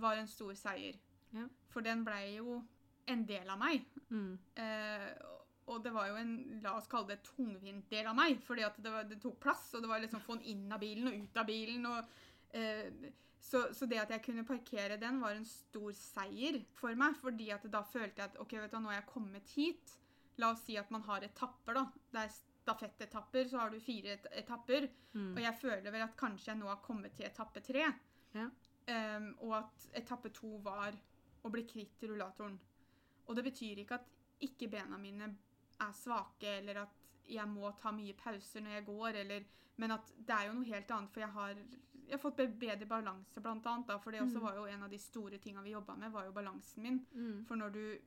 [0.02, 0.98] var en stor seier.
[1.34, 1.48] Ja.
[1.74, 2.62] For den blei jo
[3.10, 3.88] en del av meg.
[4.10, 4.36] Mm.
[4.64, 5.08] Eh,
[5.72, 8.78] og det var jo en, la oss kalle det tungvint del av meg, fordi at
[8.84, 11.20] det, var, det tok plass, og det var liksom få den inn av bilen og
[11.20, 11.86] ut av bilen.
[11.88, 13.12] og eh,
[13.44, 17.16] så, så det at jeg kunne parkere den, var en stor seier for meg.
[17.20, 19.96] fordi at da følte jeg at ok, vet du, nå er jeg kommet hit.
[20.42, 21.76] La oss si at man har etapper.
[21.76, 21.86] da.
[22.12, 24.88] Det er stafettetapper, så har du fire et etapper.
[25.12, 25.34] Mm.
[25.36, 27.90] Og jeg føler vel at kanskje jeg nå har kommet til etappe tre.
[28.34, 28.48] Ja.
[28.84, 30.96] Um, og at etappe to var
[31.44, 32.60] å bli kvitt rullatoren.
[33.28, 34.10] Og det betyr ikke at
[34.44, 35.30] ikke bena mine
[35.80, 39.46] er svake, eller at jeg må ta mye pauser når jeg går, eller,
[39.78, 41.54] men at det er jo noe helt annet, for jeg har,
[42.04, 43.88] jeg har fått bedre balanse, blant annet.
[43.88, 44.44] Da, for det også Mm.
[44.44, 47.00] var jo en av de store tinga vi jobba med, var jo balansen min.
[47.14, 47.46] Mm.
[47.48, 47.98] For når du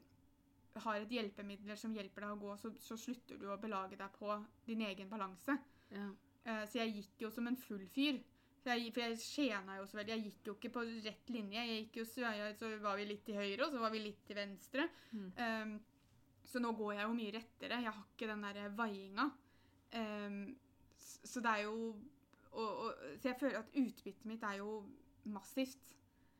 [0.85, 4.13] har et hjelpemiddel som hjelper deg å gå, så, så slutter du å belage deg
[4.19, 5.57] på din egen balanse.
[5.91, 6.11] Ja.
[6.47, 8.21] Uh, så jeg gikk jo som en full fyr.
[8.67, 10.15] Så jeg, for jeg skjena jo så veldig.
[10.17, 11.61] Jeg gikk jo ikke på rett linje.
[11.69, 14.01] Jeg gikk jo så, jeg, så var vi litt til høyre, og så var vi
[14.03, 14.89] litt til venstre.
[15.13, 15.29] Mm.
[15.39, 15.75] Um,
[16.51, 17.79] så nå går jeg jo mye rettere.
[17.85, 19.29] Jeg har ikke den derre vaiinga.
[19.95, 20.41] Um,
[21.31, 21.77] så det er jo
[22.57, 24.73] og, og, Så jeg føler at utbyttet mitt er jo
[25.31, 25.95] massivt.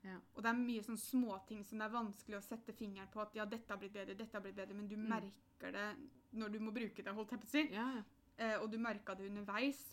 [0.07, 0.17] Ja.
[0.35, 3.35] Og det er mye sånn småting som det er vanskelig å sette fingeren på at
[3.39, 5.07] ja, dette har blitt bedre, dette har blitt bedre, men du Mm.
[5.15, 5.87] merker det
[6.33, 7.65] når du må bruke det, holdt jeg på å si.
[7.75, 8.03] Ja, ja.
[8.39, 9.85] Eh, og du merka det underveis.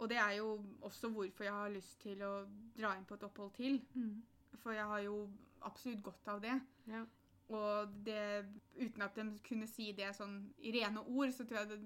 [0.00, 2.32] Og det er jo også hvorfor jeg har lyst til å
[2.76, 3.80] dra inn på et opphold til.
[3.94, 4.22] Mm.
[4.62, 5.16] For jeg har jo
[5.66, 6.56] absolutt godt av det.
[6.90, 7.02] Ja.
[7.52, 8.46] Og det,
[8.78, 11.80] uten at de kunne si det sånn i rene ord, så tror jeg det,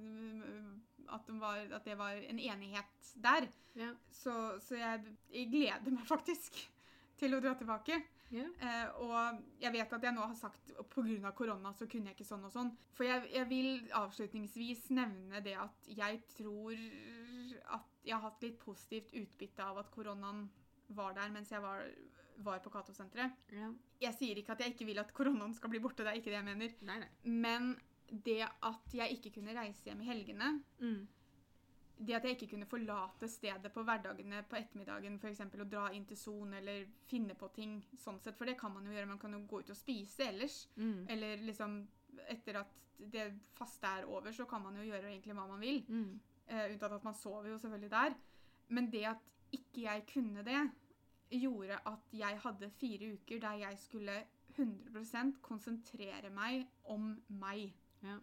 [1.06, 3.48] at, de var, at det var en enighet der.
[3.78, 3.92] Ja.
[4.12, 6.60] Så, så jeg, jeg gleder meg faktisk
[7.20, 8.00] til å dra tilbake.
[8.34, 8.44] Ja.
[8.58, 11.30] Eh, og jeg vet at jeg nå har sagt pga.
[11.32, 12.72] korona så kunne jeg ikke sånn og sånn.
[12.96, 16.74] For jeg, jeg vil avslutningsvis nevne det at jeg tror
[17.76, 20.48] at jeg har hatt litt positivt utbytte av at koronaen
[20.94, 21.82] var der mens jeg var,
[22.46, 23.34] var på Cato-senteret.
[23.50, 23.72] Yeah.
[24.00, 26.30] Jeg sier ikke at jeg ikke vil at koronaen skal bli borte, det er ikke
[26.30, 26.74] det jeg mener.
[26.86, 27.10] Nei, nei.
[27.26, 27.72] Men
[28.06, 31.06] det at jeg ikke kunne reise hjem i helgene, Mm.
[31.96, 35.86] Det at jeg ikke kunne forlate stedet på hverdagene på ettermiddagen for eksempel, og dra
[35.96, 39.08] inn til Son eller finne på ting sånn sett, for det kan man jo gjøre.
[39.08, 40.58] Man kan jo gå ut og spise ellers.
[40.76, 41.06] Mm.
[41.14, 41.78] Eller liksom
[42.32, 43.26] etter at det
[43.56, 45.82] faste er over, så kan man jo gjøre egentlig hva man vil.
[45.88, 46.18] Mm.
[46.46, 48.16] Eh, unntatt at man sover jo selvfølgelig der.
[48.68, 49.24] Men det at
[49.56, 50.62] ikke jeg kunne det,
[51.30, 54.14] gjorde at jeg hadde fire uker der jeg skulle
[54.56, 57.74] 100% konsentrere meg om meg.
[58.02, 58.18] Ja.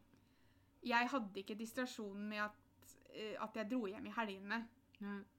[0.84, 2.63] Jeg hadde ikke distrasjonen med at,
[3.40, 4.62] at jeg dro hjem i helgene.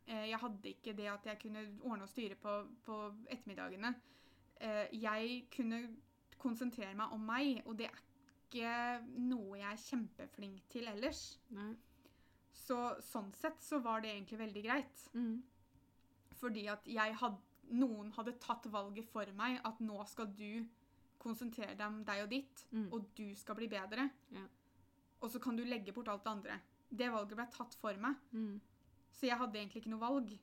[0.06, 2.54] Eh, Jeg hadde ikke det at jeg kunne ordne og styre på,
[2.84, 2.98] på
[3.32, 3.94] ettermiddagene.
[4.60, 5.96] Eh, Jeg kunne
[6.38, 11.38] konsentrere meg om meg, og det er ikke noe jeg er kjempeflink til ellers.
[11.50, 11.72] Nei.
[12.54, 15.08] Så sånn sett så var det egentlig veldig greit.
[15.14, 15.42] Mm.
[16.38, 17.38] Fordi at jeg had,
[17.72, 20.64] noen hadde tatt valget for meg at nå skal du
[21.18, 22.92] konsentrere deg om deg og ditt, Mm.
[22.92, 24.10] og du skal bli bedre.
[24.30, 24.44] Ja.
[25.22, 26.60] Og så kan du legge bort alt det andre.
[26.94, 28.18] Det valget ble tatt for meg.
[28.32, 28.60] Mm.
[29.14, 30.34] Så jeg hadde egentlig ikke noe valg.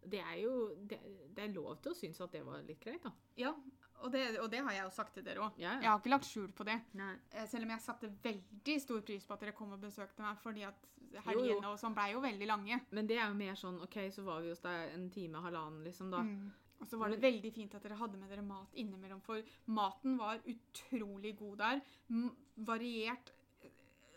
[0.00, 0.52] Det er jo
[0.88, 0.98] det,
[1.36, 3.12] det er lov til å synes at det var litt greit, da.
[3.36, 3.52] Ja,
[4.00, 5.58] og det, og det har jeg jo sagt til dere òg.
[5.60, 6.78] Ja, Jeg har ikke lagt skjul på det.
[6.96, 7.12] Nei.
[7.34, 10.40] Eh, Selv om jeg satte veldig stor pris på at dere kom og besøkte meg,
[10.40, 10.88] fordi at
[11.26, 12.80] helgene og sånn blei jo veldig lange.
[12.96, 15.82] Men det er jo mer sånn OK, så var vi hos deg en time, halvannen,
[15.84, 16.22] liksom, da.
[16.24, 16.48] Mm.
[16.80, 20.16] Og så var det veldig fint at dere hadde med dere mat innimellom, for maten
[20.20, 21.82] var utrolig god der.
[22.08, 22.30] M
[22.70, 23.34] variert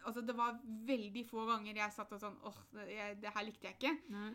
[0.06, 3.70] Altså, det var veldig få ganger jeg satt og sånn åh, det, det her likte
[3.70, 3.98] jeg ikke.
[4.14, 4.34] Nei.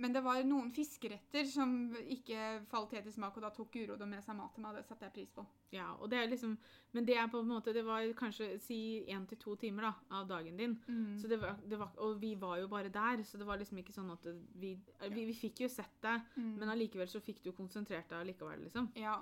[0.00, 1.72] Men det var noen fiskeretter som
[2.10, 4.78] ikke falt helt i smak, og da tok Urodo med seg mat til meg, og
[4.80, 5.44] det satte jeg pris på.
[5.76, 6.54] Ja, og det er liksom
[6.96, 9.92] Men det er på en måte Det var kanskje si én til to timer da,
[10.18, 10.74] av dagen din.
[11.20, 13.78] Så det var, det var, og vi var jo bare der, så det var liksom
[13.78, 14.24] ikke sånn at
[14.60, 14.74] vi
[15.12, 16.56] Vi, vi fikk jo sett deg, Mm.
[16.58, 18.90] men allikevel så fikk du konsentrert deg allikevel, liksom.
[18.96, 19.20] Ja.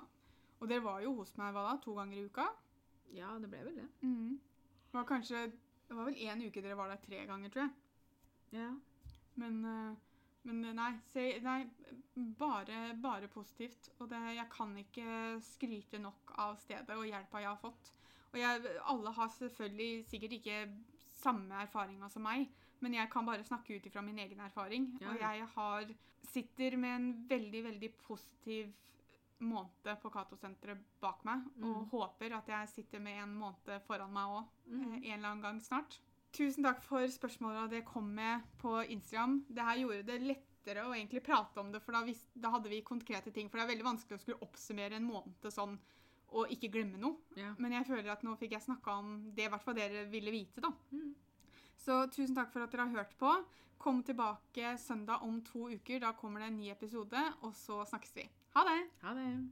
[0.61, 2.47] Og dere var jo hos meg hva da, to ganger i uka?
[3.11, 3.89] Ja, det ble vel det.
[4.91, 5.51] Det var kanskje
[5.87, 7.71] Det var vel én uke dere var der tre ganger, tror jeg.
[8.55, 8.69] Ja.
[9.35, 9.95] Men, eh,
[10.47, 11.65] men nei, se, nei
[12.39, 13.89] bare, bare positivt.
[13.99, 17.91] Og det, jeg kan ikke skryte nok av stedet og hjelpa jeg har fått.
[18.31, 20.59] Og jeg, alle har selvfølgelig sikkert ikke
[21.21, 22.47] samme erfaringa som meg,
[22.81, 24.87] men jeg kan bare snakke ut ifra min egen erfaring.
[25.01, 25.91] Ja, Og jeg har,
[26.31, 28.71] sitter med en veldig, veldig positiv
[29.41, 31.89] måned på Cato-senteret bak meg, og Mm.
[31.91, 34.93] håper at jeg sitter med en måned foran meg òg Mm.
[34.93, 35.99] en eller annen gang snart.
[36.31, 39.45] Tusen takk for spørsmåla dere kom med på Instagram.
[39.49, 42.69] Det her gjorde det lettere å egentlig prate om det, for da, vis, da hadde
[42.69, 43.49] vi konkrete ting.
[43.49, 45.77] For det er veldig vanskelig å skulle oppsummere en måned sånn
[46.33, 47.17] og ikke glemme noe.
[47.35, 47.55] Yeah.
[47.59, 50.31] Men jeg føler at nå fikk jeg snakka om det i hvert fall dere ville
[50.31, 50.69] vite, da.
[50.93, 51.13] Mm.
[51.77, 53.45] Så tusen takk for at dere har hørt på.
[53.77, 55.99] Kom tilbake søndag om to uker.
[55.99, 58.29] Da kommer det en ny episode, og så snakkes vi.
[58.53, 58.81] Ha det!
[59.01, 59.49] Ha det.